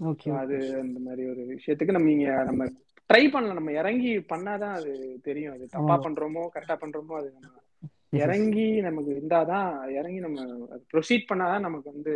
[0.00, 2.64] ஓகே அது அந்த மாதிரி ஒரு விஷயத்துக்கு நம்ம நீங்க நம்ம
[3.10, 3.54] ட்ரை பண்ணலாம்.
[3.54, 4.92] நம்ம இறங்கி பண்ணாதான் அது
[5.22, 5.54] தெரியும்.
[5.54, 7.56] அது தப்பா பண்றோமோ கரெக்டா பண்றோமோ அது நம்ம
[8.22, 10.44] இறங்கி நமக்கு இருந்தாதான் இறங்கி நம்ம
[10.92, 12.14] ப்ரொசீட் பண்ணாதான் நமக்கு வந்து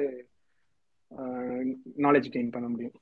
[1.99, 2.97] நாலேஜ் கெயின் பண்ண முடியும்.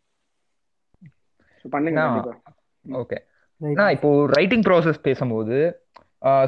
[1.68, 2.00] பண்ணுங்க
[2.84, 3.18] ஓகே.
[3.60, 5.56] நான் இப்போ ரைட்டிங் ப்ராசஸ் பேசும்போது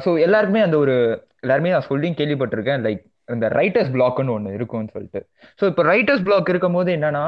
[0.05, 0.95] ஸோ எல்லாருக்குமே அந்த ஒரு
[1.39, 5.21] எல்லாருமே நான் சொல்லி கேள்விப்பட்டிருக்கேன் லைக் இந்த ரைட்டர்ஸ் பிளாக்னு ஒன்று இருக்கும்னு சொல்லிட்டு.
[5.59, 7.25] ஸோ இப்போ ரைட்டர்ஸ் பிளாக் இருக்கும் போது என்னன்னா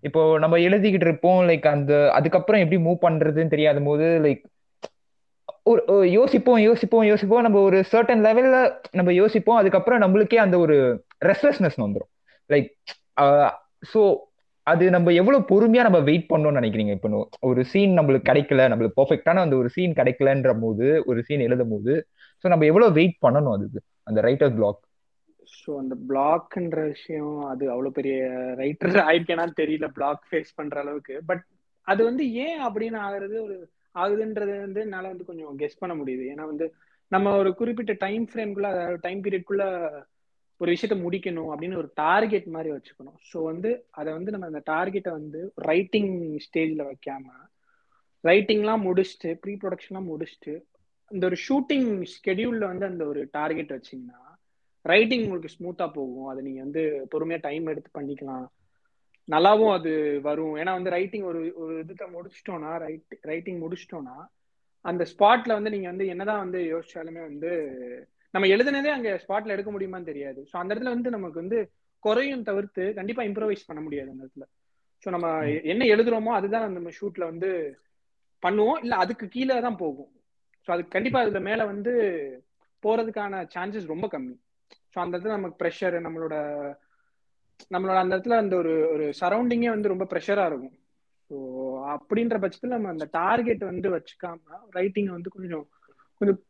[0.00, 4.42] இப்போ நம்ம எழுதிக்கிட்டு இருப்போம் லைக் அந்த அதுக்கப்புறம் எப்படி மூவ் பண்றதுன்னு தெரியாத போது லைக்
[5.62, 7.42] ஒரு யோசிப்போம் யோசிப்போம் யோசிப்போம்.
[7.42, 8.56] நம்ம ஒரு சர்டன் லெவல்ல
[8.92, 10.76] நம்ம யோசிப்போம் அதுக்கப்புறம் நம்மளுக்கே அந்த ஒரு
[11.24, 12.10] ரெஸ்ட்லெஸ்னஸ் வந்துடும்
[12.50, 12.68] லைக்
[13.92, 14.02] ஸோ
[14.66, 16.92] அது நம்ம எவ்வளவு பொறுமையா நம்ம வெயிட் பண்ணோம்னு நினைக்கிறீங்க?
[16.96, 17.08] இப்போ
[17.50, 21.94] ஒரு சீன் நம்மளுக்கு கிடைக்கல நம்மளுக்கு பர்ஃபெக்டான அந்த ஒரு சீன் கிடைக்கலன்ற போது ஒரு சீன் எழுதும் போது
[22.44, 24.82] ஸோ நம்ம எவ்வளவு வெயிட் பண்ணணும் அதுக்கு அந்த ரைட்டர் பிளாக்
[25.52, 28.14] ஸோ அந்த பிளாக்ன்ற விஷயம் அது அவ்வளோ பெரிய
[28.62, 31.16] ரைட்டர் ஆயிருக்கேனான்னு தெரியல பிளாக் ஃபேஸ் பண்ற அளவுக்கு.
[31.26, 31.42] பட்
[31.86, 33.56] அது வந்து ஏன் அப்படின்னு ஆகுறது ஒரு
[33.94, 36.24] ஆகுதுன்றது வந்து என்னால் வந்து கொஞ்சம் கெஸ் பண்ண முடியுது.
[36.32, 36.66] ஏன்னா வந்து
[37.12, 39.64] நம்ம ஒரு குறிப்பிட்ட டைம் ஃப்ரேம்குள்ள அதாவது டைம் பீரியட்குள்ள
[40.60, 43.18] ஒரு விஷயத்த முடிக்கணும் அப்படின்னு ஒரு டார்கெட் மாதிரி வச்சுக்கணும்.
[43.32, 45.40] ஸோ வந்து அதை வந்து நம்ம அந்த டார்கெட்டை வந்து
[45.70, 46.12] ரைட்டிங்
[46.46, 47.26] ஸ்டேஜில் வைக்காம
[48.24, 50.54] ரைட்டிங்லாம் முடிச்சுட்டு ப்ரீ ப்ரொடக்ஷன்லாம் முடிச்சுட்டு
[51.10, 54.20] இந்த ஒரு ஷூட்டிங் ஸ்கெடியூலில் வந்து அந்த ஒரு டார்கெட் வச்சிங்கன்னா
[54.84, 56.28] ரைட்டிங் உங்களுக்கு ஸ்மூத்தாக போகும்.
[56.28, 58.46] அதை நீங்கள் வந்து பொறுமையாக டைம் எடுத்து பண்ணிக்கலாம்.
[59.28, 59.92] நல்லாவும் அது
[60.22, 60.56] வரும்.
[60.56, 64.16] ஏன்னா வந்து ரைட்டிங் ஒரு ஒரு இதுக்கு முடிச்சிட்டோம்னா ரைட் ரைட்டிங் முடிச்சிட்டோன்னா
[64.84, 67.52] அந்த ஸ்பாட்ல வந்து நீங்க வந்து என்னதான் வந்து யோசிச்சாலுமே வந்து
[68.36, 70.40] நம்ம எழுதுனதே அங்க ஸ்பாட்ல எடுக்க முடியுமான்னு தெரியாது.
[70.50, 71.58] ஸோ அந்த இடத்துல வந்து நமக்கு வந்து
[72.02, 74.46] குறையும் தவிர்த்து கண்டிப்பா இம்ப்ரவைஸ் பண்ண முடியாது அந்த இடத்துல.
[75.06, 75.28] ஸோ நம்ம
[75.62, 77.50] என்ன எழுதுறோமோ அதுதான் நம்ம ஷூட்ல வந்து
[78.42, 78.80] பண்ணுவோம்.
[78.82, 80.10] இல்ல அதுக்கு கீழே தான் போகும்.
[80.68, 81.92] ஸோ அதுக்கு கண்டிப்பா அதுல மேல வந்து
[82.82, 84.34] போறதுக்கான சான்சஸ் ரொம்ப கம்மி.
[84.92, 86.34] ஸோ அந்த இடத்துல நமக்கு ப்ரெஷர் நம்மளோட
[87.70, 90.76] நம்மளோட அந்த இடத்துல அந்த ஒரு ஒரு சரௌண்டிங்கே வந்து ரொம்ப ப்ரெஷரா இருக்கும்.
[91.30, 91.36] ஸோ
[91.94, 95.64] அப்படின்ற பட்சத்தில் நம்ம அந்த டார்கெட் வந்து வச்சுக்காம ரைட்டிங் வந்து கொஞ்சம்
[96.20, 96.40] கொஞ்சம்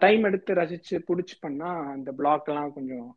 [0.00, 3.08] டைம் எடுத்து ரசிச்சு பிடிச்சி பண்ணா அந்த பிளாக் எல்லாம் கொஞ்சம்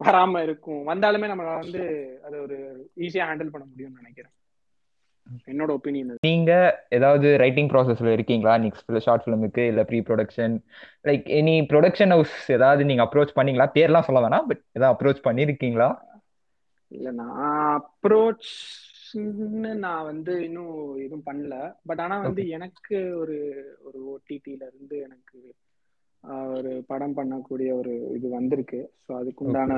[0.00, 0.82] வராம இருக்கும்.
[0.86, 1.82] வந்தாலுமே நம்மளால வந்து
[2.24, 2.58] அது ஒரு
[3.00, 4.34] ஈஸியா ஹேண்டில் பண்ண முடியும்னு நினைக்கிறேன்.
[5.48, 6.50] என்னோட ஒப்பீனியன் நீங்க
[6.90, 8.54] ஏதாவது ரைட்டிங் ப்ராசஸ்ல இருக்கீங்களா?
[8.64, 10.54] நெக்ஸ்ட் ஷார்ட் ஃபிலிமுக்கு இல்ல pre production
[11.04, 13.68] like any production house ஏதாவது நீங்க அப்ரோச் பண்ணீங்களா?
[13.76, 15.88] பேர்லாம் சொல்ல வேணாம் பட் ஏதாவது அப்ரோச் பண்ணிருக்கீங்களா?
[16.90, 17.36] இல்ல நான்
[17.76, 18.50] அப்ரோச்
[19.80, 21.54] நான் வந்து இன்னும் எதுவும் பண்ணல.
[21.86, 23.36] பட் ஆனா வந்து எனக்கு ஒரு
[23.82, 25.38] ஒரு ஓடிடில இருந்து எனக்கு
[26.56, 28.80] ஒரு படம் பண்ணக்கூடிய ஒரு இது வந்திருக்கு.
[29.04, 29.74] ஸோ அதுக்கு உண்டான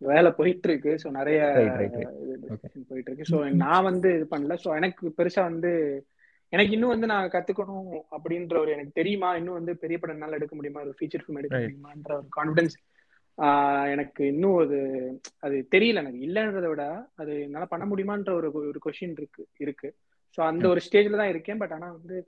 [0.00, 1.40] வேலை போயிட்டு இருக்கு ஸோ நிறைய
[2.88, 4.56] போயிட்டு இருக்கு ஸோ நான் வந்து இது பண்ணல.
[4.64, 5.72] ஸோ எனக்கு பெருசா வந்து
[6.52, 9.28] எனக்கு இன்னும் வந்து நான் கத்துக்கணும் அப்படின்ற ஒரு எனக்கு தெரியுமா?
[9.40, 10.82] இன்னும் வந்து பெரிய படம் என்னால எடுக்க முடியுமா?
[10.86, 12.76] ஒரு ஃபீச்சர் ஃபிலிம் எடுக்க முடியுமான்ற ஒரு கான்பிடன்ஸ்
[13.92, 14.78] எனக்கு இன்னும் அது
[15.46, 16.24] அது தெரியல எனக்கு.
[16.26, 16.84] இல்லைன்றத விட
[17.22, 19.88] அது என்னால பண்ண முடியுமான்ற ஒரு ஒரு கொஷின் இருக்கு இருக்கு.
[20.38, 21.60] ஸோ அந்த ஒரு ஸ்டேஜ்ல தான் இருக்கேன்.
[21.62, 22.18] பட் ஆனா வந்து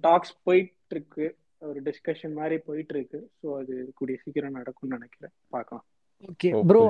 [0.00, 1.26] டாக்ஸ் போயிட்டு இருக்கு
[1.62, 5.34] ஒரு டிஸ்கஷன் மாதிரி போயிட்டு இருக்கு ஸோ அது கூடிய சீக்கிரம் நடக்கும்னு நினைக்கிறேன்.
[5.50, 5.84] பார்க்கலாம்.
[6.28, 6.80] Okay bro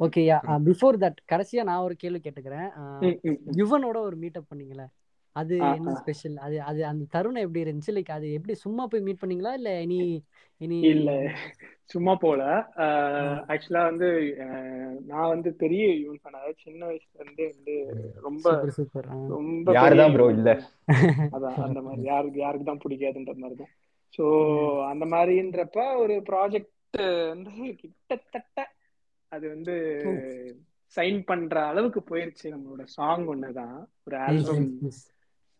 [0.00, 0.36] okay yeah
[0.68, 2.68] before that கடைசியா நான் ஒரு கேள்வி கேட்டுக்கிறேன்.
[3.60, 4.86] யுவனோட ஒரு மீட்டப் பண்ணீங்களே?
[5.36, 7.94] அது என்ன ஸ்பெஷல் அது அது அந்த தருணம் எப்படி இருந்துச்சு?
[7.96, 9.52] லைக் அது எப்படி சும்மா போய் மீட் பண்ணீங்களா?
[9.58, 9.98] இல்ல இனி
[10.60, 11.10] இனி இல்ல.
[11.84, 12.42] சும்மா போல.
[13.52, 14.08] ஆக்சுவலா வந்து
[15.10, 17.74] நான் வந்து பெரிய யூன் ஃபேன் அதாவது சின்ன வயசுல இருந்து வந்து
[18.26, 18.54] ரொம்ப
[19.34, 20.52] ரொம்ப யாருதான் ப்ரோ இல்ல?
[21.34, 22.02] அதான் அந்த மாதிரி.
[22.10, 23.72] யாருக்கு யாருக்கு தான் பிடிக்காதுன்ற மாதிரி தான்
[24.16, 24.24] ஸோ
[24.90, 26.72] அந்த மாதிரின்றப்ப ஒரு ப்ராஜெக்ட்
[27.32, 27.52] வந்து
[27.82, 28.58] கிட்டத்தட்ட
[29.32, 29.74] அது வந்து
[30.96, 32.46] சைன் பண்ற அளவுக்கு போயிருச்சு.
[32.52, 33.78] நம்மளோட சாங் ஒண்ணுதான்.
[34.06, 34.68] ஒரு ஆல்பம்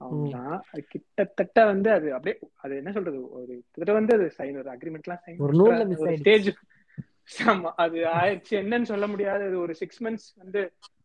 [0.00, 0.56] சாங் தான்.
[0.92, 3.20] கிட்டத்தட்ட வந்து அது அப்படியே அது என்ன சொல்றது?
[3.38, 5.42] ஒரு கிட்டத்தட்ட வந்து அது சைன் ஒரு அக்ரிமெண்ட் எல்லாம் சைன்
[6.04, 6.48] ஒரு ஸ்டேஜ்
[7.50, 8.54] ஆமா அது ஆயிடுச்சு.
[8.62, 9.42] என்னன்னு சொல்ல முடியாது.
[9.48, 10.60] அது ஒரு சிக்ஸ் மந்த்ஸ் வந்து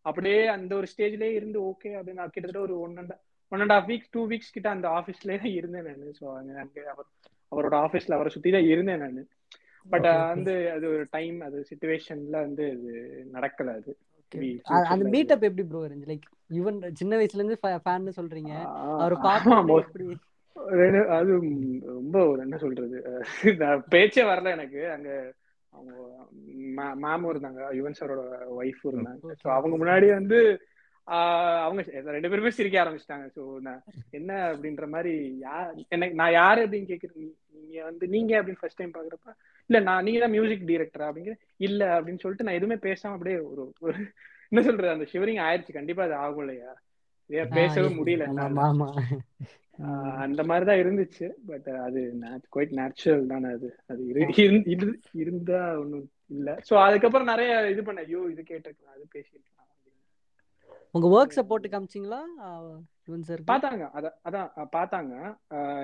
[0.09, 3.13] அப்படியே அந்த ஒரு ஸ்டேஜ்லயே இருந்து ஓகே அப்படின்னு கிட்டத்தட்ட ஒரு one and
[3.51, 6.15] one and half weeks two weeks கிட்ட அந்த ஆஃபீஸ்லயே தான் இருந்தேன் நான்.
[6.19, 6.25] ஸோ
[6.63, 7.09] அங்கே அவர்
[7.51, 9.21] அவரோட ஆஃபீஸ்ல அவரை சுத்தி தான் இருந்தேன் நான்.
[9.85, 12.91] பட் வந்து அது ஒரு டைம் அது சுச்சுவேஷன்ல வந்து அது
[13.33, 13.91] நடக்கல அது.
[14.89, 16.11] அந்த மீட்டப் எப்படி ப்ரோ இருந்துச்சு?
[16.11, 18.53] லைக் ஈவன் சின்ன வயசுல இருந்து ஃபேன் சொல்றீங்க.
[18.97, 19.55] அவர் பாக்க
[21.15, 21.31] அது
[21.91, 22.97] ரொம்ப என்ன சொல்றது?
[23.93, 24.81] பேச்சே வரல எனக்கு.
[24.95, 25.09] அங்க
[25.73, 25.91] அவங்க
[27.03, 28.21] மேமும் இருந்தாங்க யுவன் சாரோட
[28.57, 29.35] ஒய்ஃபும் இருந்தாங்க.
[29.41, 30.39] ஸோ அவங்க முன்னாடி வந்து
[31.07, 31.81] அவங்க
[32.11, 33.27] ரெண்டு பேருமே சிரிக்க ஆரம்பிச்சிட்டாங்க.
[33.35, 33.81] ஸோ நான்
[34.11, 38.93] என்ன அப்படின்ற மாதிரி யார் எனக்கு நான் யாரு அப்படின்னு கேக்குறேன் நீங்க வந்து நீங்க அப்படின்னு ஃபர்ஸ்ட் டைம்
[38.93, 39.33] பாக்குறப்ப
[39.69, 43.73] இல்ல நான் நீங்க தான் மியூசிக் டைரக்டரா அப்படிங்கிற இல்ல அப்படின்னு சொல்லிட்டு நான் எதுவுமே பேசாம அப்படியே ஒரு
[43.79, 43.97] ஒரு
[44.51, 46.71] என்ன சொல்றது அந்த ஷிவரிங் ஆயிடுச்சு கண்டிப்பா அது ஆகும் இல்லையா?
[47.51, 48.25] பேசவே முடியல.
[50.23, 51.27] அந்த மாதிரிதான் இருந்துச்சு.
[51.47, 51.99] பட் அது
[52.51, 53.69] குவைட் நேச்சுரல் தானே அது.
[53.87, 54.01] அது
[55.21, 56.49] இருந்தா ஒண்ணும் இல்ல.
[56.69, 59.60] சோ அதுக்கப்புறம் நிறைய இது பண்ண ஐயோ இது கேட்டிருக்கலாம் அது பேசிருக்கலாம்
[60.95, 62.19] உங்க ஒர்க்ஸ போட்டு காமிச்சிங்களா
[63.07, 65.13] யுவன் சார் பாத்தாங்க அத அதான் பாத்தாங்க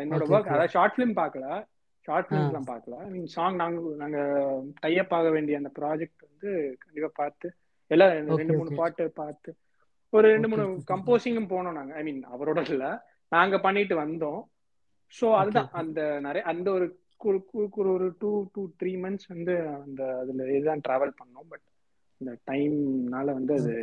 [0.01, 1.45] என்னோட ஒர்க் அதாவது ஷார்ட் ஃபிலிம் பார்க்கல.
[2.08, 2.97] ஷார்ட் ஃபிலிம்ஸ்லாம் பார்க்கல.
[3.14, 4.20] மீன் சாங் நாங்க நாங்க
[4.80, 6.49] டைப் ஆக வேண்டிய அந்த ப்ராஜெக்ட் வந்து
[6.84, 7.47] கண்டிப்பா பார்த்து
[7.91, 9.49] எல்லாம் ரெண்டு மூணு பாட்டு பார்த்து
[10.14, 11.93] ஒரு ரெண்டு மூணு கம்போசிங்கும் போனோம் நாங்க.
[11.95, 12.86] ஐ மீன் அவரோட இல்ல.
[13.32, 14.41] நாங்க பண்ணிட்டு வந்தோம்.
[15.14, 16.86] ஸோ அதுதான் அந்த நிறைய அந்த ஒரு
[17.95, 21.47] ஒரு டூ டூ த்ரீ மந்த்ஸ் வந்து அந்த அதுல இதுதான் டிராவல் பண்ணோம்.
[21.49, 21.66] பட்
[22.22, 23.74] இந்த டைம்னால வந்து அது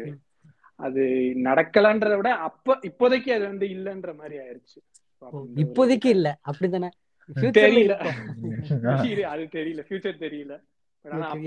[0.80, 1.02] அது
[1.44, 4.78] நடக்கலன்றத விட அப்ப இப்போதைக்கு அது வந்து இல்லன்ற மாதிரி ஆயிருச்சு.
[5.56, 6.28] இப்போதைக்கு இல்ல.
[6.46, 6.90] அப்படிதானே?
[7.58, 7.94] தெரியல.
[9.32, 9.82] அது தெரியல.
[9.88, 10.54] ஃபியூச்சர் தெரியல.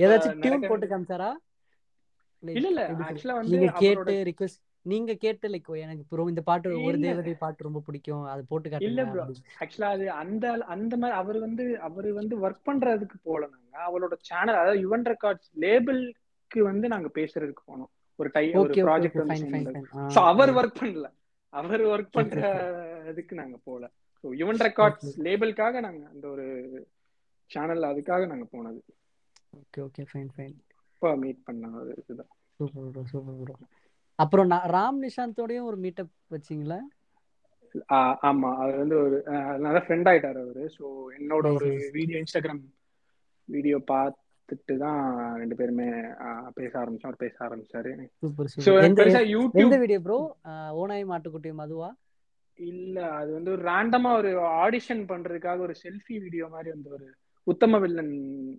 [0.01, 1.29] ஏதாச்சும் டியூன் போட்டு காமிச்சாரா?
[2.43, 6.97] இல்ல இல்ல ஆக்சுவலா வந்து நீங்க கேட்டு ரிக்வெஸ்ட் நீங்க கேட்டு லைக் எனக்கு ப்ரோ இந்த பாட்டு ஒரு
[6.99, 8.25] தேவதை பாட்டு ரொம்ப பிடிக்கும்.
[8.33, 9.23] அது போட்டு காட்டுங்க இல்ல ப்ரோ
[9.63, 13.63] ஆக்சுவலா அது அந்த அந்த மாதிரி அவர் வந்து அவர் வந்து ஒர்க் பண்றதுக்கு போல நாங்க.
[13.87, 17.91] அவரோட சேனல் அதாவது யுவன் ரெக்கார்ட்ஸ் லேபிள்க்கு வந்து நாங்க பேசுறதுக்கு போனோம்.
[18.19, 19.73] ஒரு டை ஒரு ப்ராஜெக்ட் வந்து
[20.13, 21.07] சோ அவர் ஒர்க் பண்ணல.
[21.53, 22.39] அவர் ஒர்க் பண்ற
[23.11, 23.83] இதுக்கு நாங்க போல.
[24.23, 26.45] ஸோ யுவன் ரெக்கார்ட்ஸ் லேபிளுக்காக நாங்க அந்த ஒரு
[27.51, 28.79] சேனல் அதுக்காக நாங்க போனது.
[29.59, 30.55] ஓகே ஓகே ஃபைன் ஃபைன்
[30.91, 31.65] இப்போ மீட் பண்ண
[31.95, 32.31] இதுதான்.
[32.55, 33.55] சூப்பர் ப்ரோ சூப்பர் ப்ரோ
[34.19, 36.79] அப்புறம் ராம் நிஷாந்தோடயும் ஒரு மீட்டப் வச்சிங்களா?
[38.21, 38.49] ஆமா.
[38.57, 39.17] அவர் வந்து ஒரு
[39.59, 40.63] நல்ல ஃப்ரெண்ட் ஆயிட்டாரு அவரு.
[40.75, 40.85] ஸோ
[41.17, 42.63] என்னோட ஒரு வீடியோ இன்ஸ்டாகிராம்
[43.49, 43.77] வீடியோ
[44.47, 44.99] பார்த்துட்டு தான்
[45.39, 45.87] ரெண்டு பேருமே
[46.57, 47.09] பேச ஆரம்பிச்சோம்.
[47.09, 47.91] அவர் பேச ஆரம்பிச்சாரு.
[49.63, 50.19] எந்த வீடியோ ப்ரோ
[50.81, 51.89] ஓனாய் மாட்டுக்குட்டி மதுவா?
[52.59, 54.29] இல்ல அது வந்து ஒரு ரேண்டமா ஒரு
[54.63, 57.07] ஆடிஷன் பண்றதுக்காக ஒரு செல்ஃபி வீடியோ மாதிரி வந்து ஒரு
[57.47, 58.13] உத்தம வில்லன்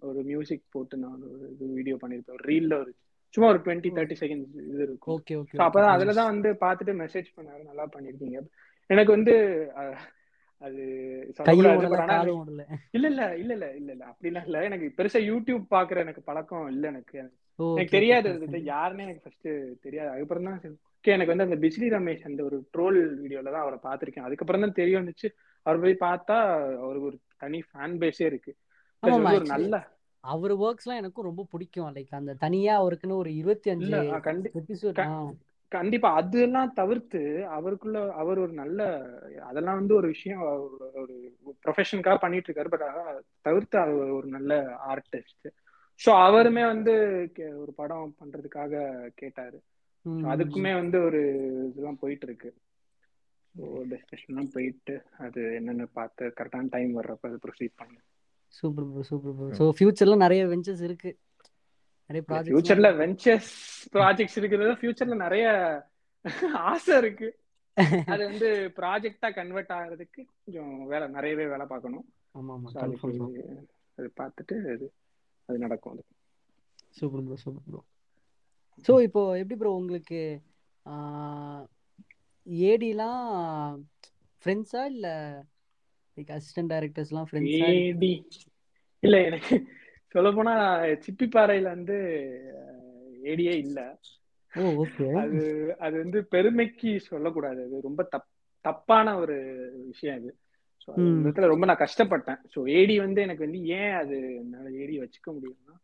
[0.09, 2.37] ஒரு மியூசிக் போட்டு நான் ஒரு இது வீடியோ பண்ணிருப்பேன்.
[2.39, 2.93] ஒரு ரீல்ல ஒரு
[3.35, 5.15] சும்மா ஒரு டுவெண்ட்டி தேர்ட்டி செகண்ட்ஸ் இது இருக்கும்.
[5.17, 7.63] ஓகே ஓகே அப்பதான் அதுல தான் வந்து பார்த்துட்டு மெசேஜ் பண்ணாரு.
[7.71, 8.39] நல்லா பண்ணிருக்கீங்க.
[8.91, 9.35] எனக்கு வந்து
[10.63, 10.83] அது
[12.95, 14.05] இல்ல இல்ல இல்ல இல்ல இல்ல இல்ல.
[14.11, 14.59] அப்படிலாம் இல்ல.
[14.63, 17.19] எனக்கு பெருசா யூடியூப் பாக்குற எனக்கு பழக்கம் இல்ல எனக்கு.
[17.59, 19.49] எனக்கு தெரியாது அது யாருன்னே எனக்கு ஃபர்ஸ்ட்
[19.81, 20.11] தெரியாது.
[20.11, 20.59] அதுக்கப்புறம் தான்
[20.95, 24.25] ஓகே எனக்கு வந்து அந்த பிஜ்லி ரமேஷ் அந்த ஒரு ட்ரோல் வீடியோல தான் அவரை பார்த்திருக்கேன்.
[24.25, 25.29] அதுக்கப்புறம் தான் தெரிய வந்துச்சு.
[25.67, 26.37] அவர் போய் பார்த்தா
[26.81, 28.53] அவருக்கு ஒரு தனி ஃபேன் பேஸே இருக்கு.
[29.03, 29.75] ஒரு நல்ல
[30.25, 31.93] அவர் ஒர்க்ஸ்லாம் எனக்கும் ரொம்ப பிடிக்கும்.
[31.95, 33.93] லைக் அந்த தனியா அவருக்குன்னு ஒரு இருபத்தி அஞ்சு
[35.73, 36.13] கண்டிப்பா.
[36.13, 38.83] அதெல்லாம் தவிர்த்து அவருக்குள்ள அவர் ஒரு நல்ல
[39.43, 40.43] அதெல்லாம் வந்து ஒரு விஷயம்
[40.95, 41.15] ஒரு
[41.65, 42.87] ப்ரொஃபஷனுக்காக பண்ணிட்டு இருக்காரு பட்
[43.41, 44.53] தவிர்த்து அவர் ஒரு நல்ல
[44.89, 45.49] ஆர்டிஸ்ட்
[46.01, 46.93] ஸோ அவருமே வந்து
[47.37, 48.83] கே- ஒரு படம் பண்றதுக்காக
[49.15, 49.59] கேட்டாரு.
[50.07, 51.21] So அதுக்குமே வந்து ஒரு
[51.69, 52.51] இதெல்லாம் போயிட்டு இருக்கு
[53.91, 57.99] டிஸ்கஷன்லாம் போயிட்டு அது என்னன்னு பார்த்து கரெக்டான டைம் வர்றப்ப அது ப்ரொசீட் பண்ணு.
[58.55, 61.11] Super bro super bro so ஃபியூச்சர்ல நிறைய வெஞ்சர்ஸ் இருக்கு.
[62.11, 63.53] நிறைய ப்ராஜெக்ட்ஸ் ஃபியூச்சர்ல வெஞ்சர்ஸ்
[63.95, 65.47] ப்ராஜெக்ட்ஸ் இருக்கிறது ஃபியூச்சர்ல நிறைய
[66.71, 67.29] ஆசை இருக்கு.
[68.13, 72.07] அது வந்து ப்ராஜெக்டா கன்வெர்ட் ஆகிறதுக்கு கொஞ்சம் வேலை நிறையவே வேலை பார்க்கணும்.
[72.35, 72.71] ஆமா ஆமா
[73.99, 74.87] அது பார்த்துட்டு அது
[75.49, 76.03] அது நடக்கும் அது.
[76.97, 77.81] Super bro super bro
[78.85, 80.21] so இப்போ எப்படி ப்ரோ உங்களுக்கு
[82.65, 83.79] ஏடிலாம்
[84.43, 85.07] ஃப்ரெண்ட்ஸா இல்ல
[86.17, 88.13] லைக் அசிஸ்டன்ட் டைரக்டர்ஸ்லாம் ஃப்ரெண்ட்ஸா ஏடி
[89.03, 89.57] இல்ல எனக்கு
[90.15, 90.55] சொல்ல போனா
[91.05, 91.97] சிப்பிப்பாறையில வந்து
[93.25, 93.81] ஏடியே இல்ல
[95.21, 95.41] அது
[95.79, 97.61] அது வந்து பெருமைக்கு சொல்லக்கூடாது.
[97.67, 98.29] அது ரொம்ப தப்
[98.65, 99.37] தப்பான ஒரு
[99.87, 100.31] விஷயம் அது.
[101.21, 102.41] இடத்துல ரொம்ப நான் கஷ்டப்பட்டேன்.
[102.53, 105.75] ஸோ ஏடி வந்து எனக்கு வந்து ஏன் அது என்னால ஏடி வச்சுக்க முடியும்னா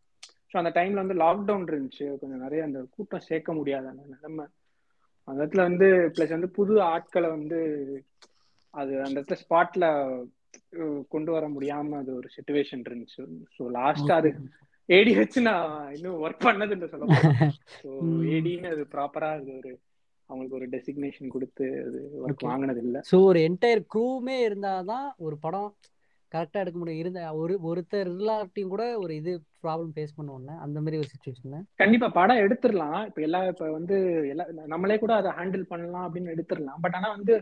[0.50, 2.06] ஸோ அந்த டைம்ல வந்து லாக்டவுன் இருந்துச்சு.
[2.20, 4.46] கொஞ்சம் நிறைய அந்த கூட்டம் சேர்க்க முடியாத அந்த நிலைமை.
[5.28, 7.58] அந்த இடத்துல வந்து ப்ளஸ் வந்து புது ஆட்களை வந்து
[8.74, 9.86] அது அந்த இடத்துல ஸ்பாட்ல
[11.08, 13.22] கொண்டு வர முடியாம அது ஒரு சுச்சுவேஷன் இருந்துச்சு.
[13.56, 14.30] ஸோ லாஸ்டா அது
[14.88, 17.20] ஏடி வச்சு நான் இன்னும் ஒர்க் பண்ணது இல்லை சொல்ல
[17.76, 17.90] ஸோ.
[18.34, 19.72] ஏடின்னு அது ப்ராப்பரா அது ஒரு
[20.30, 22.44] அவங்களுக்கு ஒரு டெசிக்னேஷன் கொடுத்து அது ஒர்க்.
[22.44, 25.70] வாங்கினது இல்ல ஸோ ஒரு என்டையர் க்ரூமே இருந்தாதான் ஒரு படம்
[26.32, 27.02] கரெக்டா எடுக்க முடியும்.
[27.02, 29.32] இருந்த ஒரு ஒருத்தர் இல்லாட்டியும் கூட ஒரு இது
[29.64, 33.00] ப்ராப்ளம் ஃபேஸ் பண்ணுவோம்ல அந்த மாதிரி ஒரு சுச்சுவேஷன்ல கண்டிப்பா படம் எடுத்துடலாம்.
[33.06, 33.96] இப்ப எல்லா இப்ப வந்து
[34.28, 36.80] எல்லா நம்மளே கூட அதை ஹேண்டில் பண்ணலாம் அப்படின்னு எடுத்துடலாம்.
[36.80, 37.34] பட் ஆனா வந்து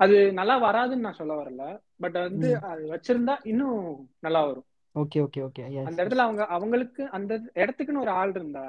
[0.00, 1.64] அது நல்லா வராதுன்னு நான் சொல்ல வரல.
[1.96, 3.80] பட் வந்து அது வச்சிருந்தா இன்னும்
[4.20, 4.66] நல்லா வரும்.
[4.94, 5.62] Okay okay okay.
[5.88, 8.66] அந்த இடத்துல அவங்க அவங்களுக்கு அந்த இடத்துக்குன்னு ஒரு ஆள் இருந்தா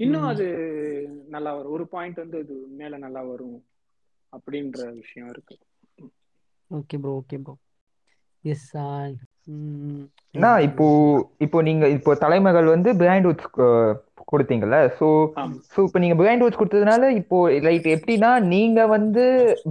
[0.00, 0.22] இன்னும்.
[0.22, 0.46] அது
[1.28, 1.72] நல்லா வரும்.
[1.72, 3.58] ஒரு பாயிண்ட் வந்து அது மேல நல்லா வரும்
[4.32, 5.56] அப்படின்ற விஷயம் இருக்கு.
[6.70, 7.54] Okay bro okay bro
[8.44, 8.68] yes
[10.66, 10.86] இப்போ
[11.38, 13.50] இப்போ நீங்க இப்போ தலைமகள் வந்து பிஹைண்ட் வுட்ஸ்
[14.32, 14.78] கொடுத்தீங்கல்ல?
[14.98, 15.08] ஸோ.
[15.74, 19.24] ஸோ இப்போ நீங்க பிஹைண்ட் வுட்ஸ் கொடுத்ததுனால இப்போ லைக் எப்படின்னா நீங்க வந்து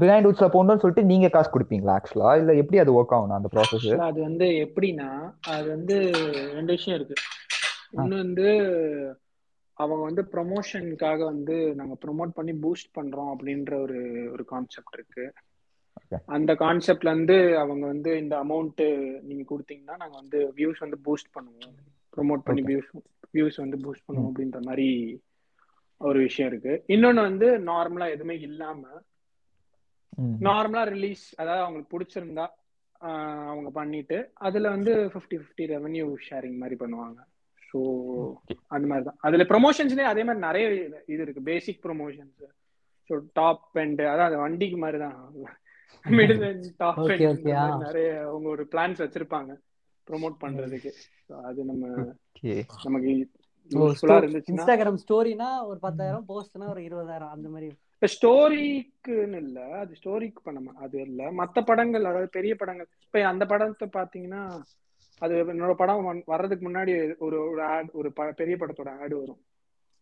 [0.04, 3.88] பிஹைண்ட் வுட்ஸ்ல போகணும்னு சொல்லிட்டு நீங்க காசு கொடுப்பீங்களா ஆக்சுவலா இல்ல எப்படி அது ஒர்க் ஆகும் அந்த ப்ராசஸ்
[4.10, 5.10] அது வந்து எப்படின்னா
[5.56, 5.98] அது வந்து
[6.58, 7.18] ரெண்டு விஷயம் இருக்கு.
[7.98, 8.48] ஒண்ணு வந்து
[9.78, 14.00] அவங்க வந்து ப்ரொமோஷனுக்காக வந்து நாங்க ப்ரொமோட் பண்ணி பூஸ்ட் பண்றோம் அப்படின்ற ஒரு
[14.34, 15.26] ஒரு கான்செப்ட் இருக்கு.
[16.30, 18.84] அந்த கான்செப்ட்ல இருந்து அவங்க வந்து இந்த அமௌண்ட்
[19.30, 21.74] நீங்க கொடுத்தீங்கன்னா நாங்க வந்து வியூஸ் வந்து பூஸ்ட் பண்ணுவோம்.
[22.14, 22.62] ப்ரொமோட் பண்ணி.
[22.70, 22.90] வியூஸ்
[23.36, 24.88] வியூஸ் வந்து பூஸ்ட் பண்ணுவோம் அப்படின்ற மாதிரி
[26.02, 26.74] ஒரு விஷயம் இருக்கு.
[26.88, 28.84] இன்னொன்னு வந்து நார்மலா எதுவுமே இல்லாம
[30.42, 32.46] நார்மலா ரிலீஸ் அதாவது அவங்களுக்கு பிடிச்சிருந்தா
[33.52, 37.20] அவங்க பண்ணிட்டு அதுல வந்து ஃபிஃப்டி ஃபிஃப்டி ரெவன்யூ ஷேரிங் மாதிரி பண்ணுவாங்க.
[37.62, 37.80] ஸோ
[38.68, 39.20] அந்த மாதிரி தான்.
[39.20, 40.66] அதுல ப்ரொமோஷன்ஸ்லயே அதே மாதிரி நிறைய
[41.14, 41.44] இது இருக்கு.
[41.44, 42.44] Basic promotions
[43.10, 45.18] so top and அதான் அது வண்டிக்கு மாதிரி தான்.
[46.18, 46.44] Middle
[46.78, 47.00] top.
[47.86, 49.52] நிறைய அவங்க ஒரு பிளான்ஸ் வச்சிருப்பாங்க.
[50.12, 50.92] ப்ரோமோட் பண்றதுக்கு.
[51.44, 51.86] அது நம்ம
[52.84, 53.10] நமக்கு
[53.72, 57.68] இருந்துச்சுன்னா இன்ஸ்டாகிராம் ஸ்டோரினா ஒரு பத்தாயிரம் போஸ்ட்னா ஒரு இருபதாயிரம் அந்த மாதிரி.
[57.94, 61.32] இப்ப ஸ்டோரிக்குன்னு இல்ல அது ஸ்டோரிக்கு பண்ண அது இல்ல.
[61.32, 62.88] மத்த படங்கள் அதாவது பெரிய படங்கள்.
[63.02, 64.42] இப்ப அந்த படத்தை பாத்தீங்கன்னா
[65.22, 69.42] அது என்னோட படம் வர்றதுக்கு முன்னாடி ஒரு ஒரு ஆட் ஒரு பெரிய படத்தோட ஆடு வரும்.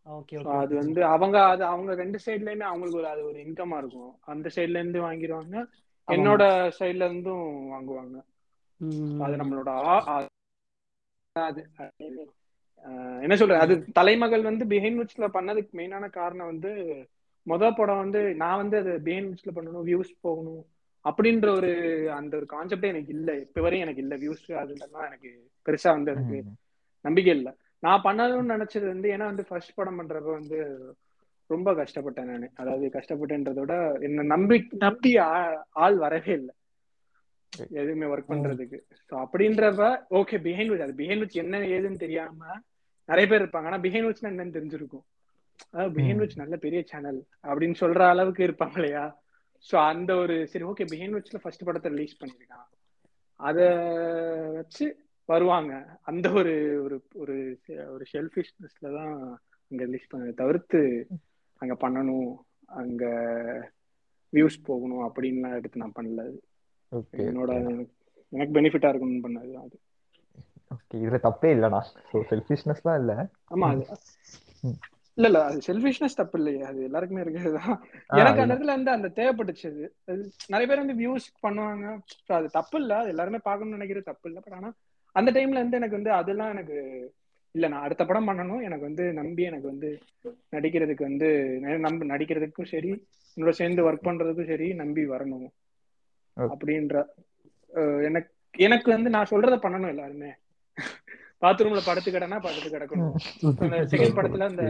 [0.07, 3.77] ஓகே So ஓகே அது வந்து அவங்க அது அவங்க ரெண்டு சைட்லயுமே அவங்களுக்கு ஒரு அது ஒரு இன்கமா
[3.77, 4.19] இருக்கும்.
[4.25, 5.55] அந்த சைட்ல இருந்து வாங்கிடுவாங்க.
[6.07, 6.43] என்னோட
[6.79, 8.17] சைட்ல இருந்தும் வாங்குவாங்க.
[9.19, 9.69] அது நம்மளோட
[11.35, 11.61] அது
[13.21, 16.71] என்ன சொல்றது அது தலைமகள் வந்து பிஹைண்ட் விட்ஸ்ல பண்ணதுக்கு மெயினான காரணம் வந்து
[17.47, 20.61] மொத படம் வந்து நான் வந்து அது பிஹைண்ட் விட்ஸ்ல பண்ணணும் வியூஸ் போகணும்
[21.05, 21.71] அப்படின்ற ஒரு
[22.11, 23.39] அந்த ஒரு கான்செப்டே எனக்கு இல்ல.
[23.39, 25.29] இப்ப வரையும் எனக்கு இல்ல வியூஸ் அதுலாம் எனக்கு
[25.65, 26.37] பெருசா வந்து எனக்கு
[27.05, 27.49] நம்பிக்கை இல்ல.
[27.83, 30.57] நான் பண்ணணும்னு நினைச்சது வந்து ஏன்னா வந்து ஃபர்ஸ்ட் படம் பண்றப்ப வந்து
[31.49, 32.49] ரொம்ப கஷ்டப்பட்டேன் நான்.
[32.55, 36.53] அதாவது கஷ்டப்பட்டேன்றத விட என்ன நம்பி நம்பி ஆ- ஆள் வரவே இல்லை.
[37.81, 38.77] எதுவுமே ஒர்க் பண்றதுக்கு.
[39.09, 42.41] ஸோ அப்படின்றப்ப ஓகே பிஹைண்ட் விச் அது பிஹைண்ட் விச் என்ன ஏதுன்னு தெரியாம
[43.09, 43.65] நிறைய பேர் இருப்பாங்க.
[43.65, 45.05] ஆனா பிஹைண்ட் விச்னா என்னன்னு தெரிஞ்சிருக்கும்.
[45.73, 49.05] அதாவது பிஹைண்ட் விச் நல்ல பெரிய சேனல் அப்படின்னு சொல்ற அளவுக்கு இருப்பாங்க இல்லையா?
[49.65, 52.67] ஸோ அந்த ஒரு சரி ஓகே பிஹைண்ட் விச்ல ஃபர்ஸ்ட் படத்தை ரிலீஸ் பண்ணிருக்கான்
[53.39, 53.59] அத
[54.57, 54.85] வச்சு
[55.29, 55.73] வருவாங்க.
[56.01, 57.35] அந்த ஒரு ஒரு ஒரு
[57.87, 59.13] ஒரு ஷெல்ஃபிஷ்னஸ்ல தான்
[59.71, 60.81] அங்க லிஸ்ட் பண்ண தவிர்த்து
[61.61, 62.29] அங்க பண்ணணும்
[62.81, 63.03] அங்க
[64.33, 66.23] வியூஸ் போகணும் அப்படின்லாம் எடுத்து நான் பண்ணல.
[66.29, 66.39] அது.
[67.23, 67.51] என்னோட
[68.33, 69.75] எனக்கு பெனிஃபிட்டா இருக்கணும்னு பண்ணது அது.
[70.71, 71.79] ஓகே இதுல தப்பே இல்லடா.
[72.09, 73.13] ஸோ செல்ஃபிஷ்னஸ்லாம் இல்ல.
[73.51, 73.85] ஆமா அது.
[75.17, 76.61] இல்ல இல்ல அது செல்ஃபிஷ்னஸ் தப்பு இல்லையே.
[76.63, 77.73] அது எல்லாருக்குமே இருக்கிறதுதான்
[78.11, 78.47] ஆ, எனக்கு அந்த.
[78.47, 79.85] இடத்துல வந்து அந்த தேவைப்பட்டுச்சு அது.
[80.49, 81.85] நிறைய பேர் வந்து வியூஸ் பண்ணுவாங்க.
[82.33, 82.93] அது தப்பு இல்ல.
[82.97, 84.39] அது எல்லாருமே பார்க்கணும்னு நினைக்கிறது தப்பு இல்ல.
[84.39, 84.69] பட் ஆனா
[85.15, 86.77] அந்த டைம்ல வந்து எனக்கு வந்து அதெல்லாம் எனக்கு
[87.55, 87.67] இல்ல.
[87.67, 88.61] நான் அடுத்த படம் பண்ணணும்.
[88.61, 89.89] எனக்கு வந்து நம்பி எனக்கு வந்து
[90.53, 91.29] நடிக்கிறதுக்கு வந்து
[91.79, 92.91] நம்ப நடிக்கிறதுக்கும் சரி
[93.37, 95.47] என்னோட சேர்ந்து ஒர்க் பண்றதுக்கும் சரி நம்பி வரணும்.
[96.53, 96.95] அப்படின்ற
[98.07, 98.29] எனக்கு
[98.59, 100.29] எனக்கு வந்து நான் சொல்றத பண்ணணும் எல்லாருமே.
[101.43, 103.13] பாத்ரூம்ல படுத்து கிடனா படுத்து கிடக்கணும்.
[103.63, 104.63] அந்த செகண்ட் படத்துல அந்த.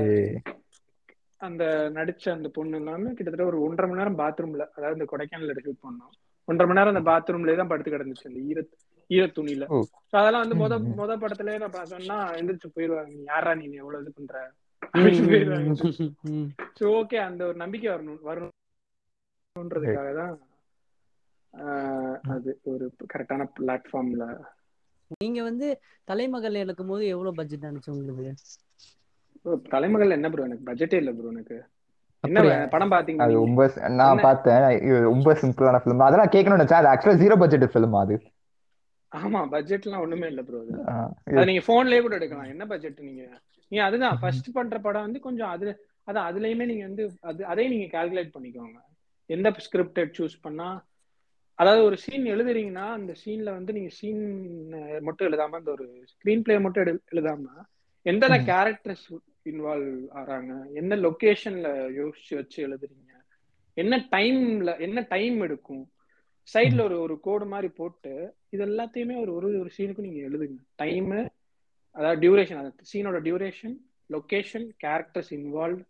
[1.42, 1.64] அந்த
[1.98, 6.12] நடிச்ச அந்த பொண்ணு எல்லாமே கிட்டத்தட்ட ஒரு ஒன்றரை மணி நேரம் பாத்ரூம்ல அதாவது இந்த கொடைக்கானல் ஷூட் பண்ணோம்.
[6.48, 8.60] ஒன்றரை மணி நேரம் அந்த பாத்ரூம்லயே தான் படுத்து கிடந்துச்சு அந்த ஈர
[9.10, 9.66] ஈர துணியில
[10.14, 10.72] அதெல்லாம் வந்து முத.
[11.00, 14.36] முத படத்துலயே நான் பார்த்தோம்னா எந்திரிச்சு போயிருவாங்க நீ யாரா நீ எவ்வளவு இது பண்ற?
[15.30, 15.72] போயிருவாங்க
[16.78, 19.82] சோ ஓகே அந்த ஒரு நம்பிக்கை வரணும் வரணும்ன்றதுக்காக
[20.20, 20.34] தான்
[22.30, 24.26] அது ஒரு கரெக்டான பிளாட்ஃபார்ம்ல
[25.16, 25.68] நீங்க வந்து
[26.08, 28.30] தலைமகள் இழக்கும் போது எவ்வளவு பட்ஜெட் நினைச்சு உங்களுக்கு?
[29.70, 31.58] தலைமகள் என்ன ப்ரோ எனக்கு பட்ஜெட்டே இல்ல ப்ரோ எனக்கு?
[32.74, 33.40] படம் பாத்தீங்க அது?
[33.40, 33.62] ரொம்ப
[34.12, 34.22] நான்?
[34.26, 34.66] பார்த்தேன்.
[35.08, 36.82] ரொம்ப சிம்பிளான ஃபிலிம் அதெல்லாம் கேட்கணும்னு நினைச்சேன்.
[36.82, 38.18] அது ஆக்சுவலா ஜீரோ பட்ஜெட் ஃபிலிம் அது.
[39.12, 40.76] ஆமா பட்ஜெட்லாம் ஒண்ணுமே இல்ல ப்ரோ அது.
[41.32, 42.52] அது நீங்க போன்லயே கூட எடுக்கலாம்.
[42.54, 43.24] என்ன பட்ஜெட் நீங்க?
[43.72, 45.68] நீங்க அதுதான் ஃபர்ஸ்ட் பண்ற படம் வந்து கொஞ்சம் அது
[46.08, 48.78] அதான் அதுலயுமே நீங்க வந்து அது அதையும் நீங்க கால்குலேட் பண்ணிக்கோங்க.
[49.30, 50.68] எந்த ஸ்கிரிப்ட் சூஸ் பண்ணா
[51.60, 54.22] அதாவது ஒரு சீன் எழுதுறீங்கன்னா அந்த சீன்ல வந்து நீங்க சீன்
[55.02, 57.46] மட்டும் எழுதாம அந்த ஒரு ஸ்கிரீன் பிளே மட்டும் எழு- எழுதாம
[58.06, 58.38] எந்தெந்த.
[58.48, 59.06] Characters
[59.46, 60.74] involve ஆறாங்க?
[60.74, 61.68] எந்த லொகேஷன்ல
[62.00, 63.12] யோசிச்சு வச்சு எழுதுறீங்க?
[63.78, 65.92] என்ன டைம்ல என்ன டைம் எடுக்கும்?
[66.48, 68.14] சைட்ல ஒரு ஒரு கோடு மாதிரி போட்டு
[68.50, 70.58] இது எல்லாத்தையுமே ஒரு ஒரு ஒரு சீனுக்கும் நீங்க எழுதுங்க.
[70.76, 71.12] டைம்
[71.96, 73.76] அதாவது டியூரேஷன் அந்த சீனோட duration
[74.10, 75.82] location characters involve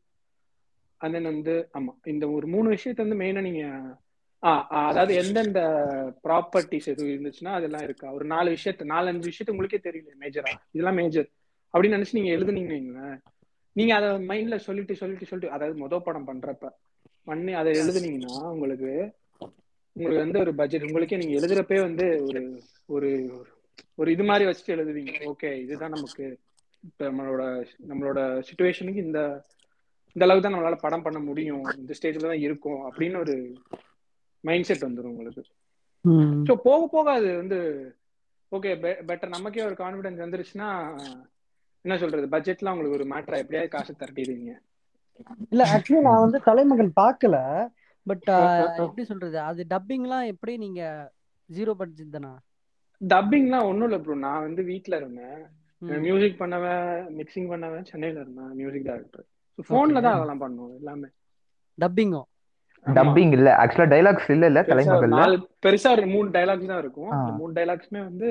[1.02, 3.64] and then வந்து ஆமா இந்த ஒரு மூணு விஷயத்த வந்து மெயினா நீங்க
[4.84, 5.62] அதாவது எந்தெந்த
[6.26, 8.08] ப்ராப்பர்ட்டிஸ் எதுவும் இருந்துச்சுன்னா அதெல்லாம் இருக்கா?
[8.12, 11.28] ஒரு நாலு விஷயத்த நாலஞ்சு விஷயத்த உங்களுக்கே தெரியல மேஜரா இதெல்லாம் மேஜர்
[11.74, 13.10] அப்படின்னு நினைச்சு நீங்க எழுதுனீங்கன்னு
[13.76, 16.72] நீங்க அதை மைண்ட்ல சொல்லிட்டு சொல்லிட்டு சொல்லிட்டு அதாவது மொத படம் பண்றப்ப
[17.28, 18.92] பண்ணி அதை எழுதுனீங்கன்னா உங்களுக்கு
[19.96, 22.42] உங்களுக்கு வந்து ஒரு பட்ஜெட் உங்களுக்கே நீங்க எழுதுறப்பே வந்து ஒரு
[22.90, 23.10] ஒரு
[23.98, 25.14] ஒரு இது மாதிரி வச்சுட்டு எழுதுவீங்க.
[25.32, 26.26] ஓகே இதுதான் நமக்கு
[26.84, 27.44] இப்ப நம்மளோட
[27.90, 29.20] நம்மளோட சுச்சுவேஷனுக்கு இந்த
[30.16, 31.66] இந்த அளவுக்கு தான் நம்மளால படம் பண்ண முடியும்.
[31.78, 33.36] இந்த ஸ்டேஜ்ல தான் இருக்கும் அப்படின்னு ஒரு
[34.44, 35.44] மைண்ட் செட் வந்துடும் உங்களுக்கு
[36.48, 37.58] ஸோ போக போக அது வந்து
[38.52, 38.72] ஓகே
[39.10, 40.70] பெட்டர் நமக்கே ஒரு கான்ஃபிடன்ஸ் வந்துருச்சுன்னா
[41.86, 44.54] என்ன சொல்றது பட்ஜெட்லாம் உங்களுக்கு ஒரு மேட்டரா எப்படியாவது காசு தரட்டிடுவீங்க.
[45.52, 47.38] இல்ல ஆக்சுவலி நான் வந்து தலைமகன் பார்க்கல
[48.06, 48.30] பட்
[48.86, 50.82] எப்படி சொல்றது அது டப்பிங்லாம் எப்படி நீங்க
[51.50, 52.32] ஜீரோ பட்ஜெட் தானா?
[53.02, 55.40] டப்பிங்லாம் ஒன்றும் இல்லை ப்ரோ நான் வந்து வீட்டில் இருந்தேன்.
[56.06, 56.88] மியூசிக் பண்ணவன்
[57.20, 58.52] மிக்சிங் பண்ணவன் சென்னையில இருந்தேன்.
[58.54, 59.26] மியூசிக் டைரக்டர்
[59.60, 61.10] ஃபோன்ல தான் அதெல்லாம் பண்ணுவோம் எல்லாமே.
[61.78, 62.28] டப்பிங்கும்.
[62.86, 63.50] டப்பிங் இல்ல.
[63.62, 64.62] ஆக்சுவலா டைலாக்ஸ் இல்ல இல்ல.
[65.16, 67.12] நாலு பெருசா ஒரு மூணு டைலாக்ஸ் தான் இருக்கும்.
[67.40, 68.30] மூணு டைலாக்ஸ்மே வந்து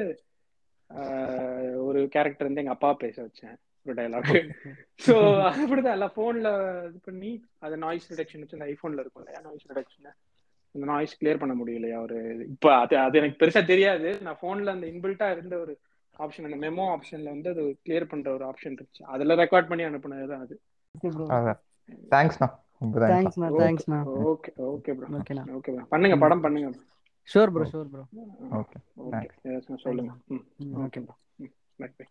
[1.86, 3.56] ஒரு கேரக்டர் வந்து எங்க அப்பா பேச வச்சேன்.
[3.86, 4.30] ஒரு டைலாக்
[5.00, 5.14] ஸோ
[5.50, 5.96] அப்படிதான்.
[5.96, 6.48] எல்லாம் போன்ல
[6.88, 7.30] இது பண்ணி
[7.60, 9.40] அது நாய்ஸ் ரிடக்ஷன் வச்சு அந்த ஐபோன்ல இருக்கும் இல்லையா?
[9.46, 10.08] நாய்ஸ் ரிடக்ஷன்
[10.74, 11.98] அந்த நாய்ஸ் கிளியர் பண்ண முடியலையா?
[12.06, 12.16] ஒரு
[12.54, 14.08] இப்போ அது அது எனக்கு பெருசா தெரியாது.
[14.26, 15.74] நான் போன்ல அந்த இன்பில்ட்டா இருந்த ஒரு
[16.14, 19.02] ஆப்ஷன் அந்த மெமோ ஆப்ஷன்ல வந்து அது கிளியர் பண்ற ஒரு ஆப்ஷன் இருந்துச்சு.
[19.14, 20.56] அதுல ரெக்கார்ட் பண்ணி அனுப்புனது தான் அது
[22.12, 22.48] தேங்க்ஸ்ண்ணா
[22.80, 26.70] தேங்க்ஸ் தேங்க்ஸ்ண்ணா தேங்க்ஸ்ண்ணா ஓகே ஓகே ப்ரோ ஓகேண்ணா ஓகே ப்ரோ பண்ணுங்க படம் பண்ணுங்க
[27.28, 28.04] sure bro sure bro
[28.54, 29.28] okay okay
[29.84, 30.12] சொல்லுங்க.
[30.32, 30.44] ம்.
[30.80, 31.16] Okay bro
[31.78, 32.06] bye by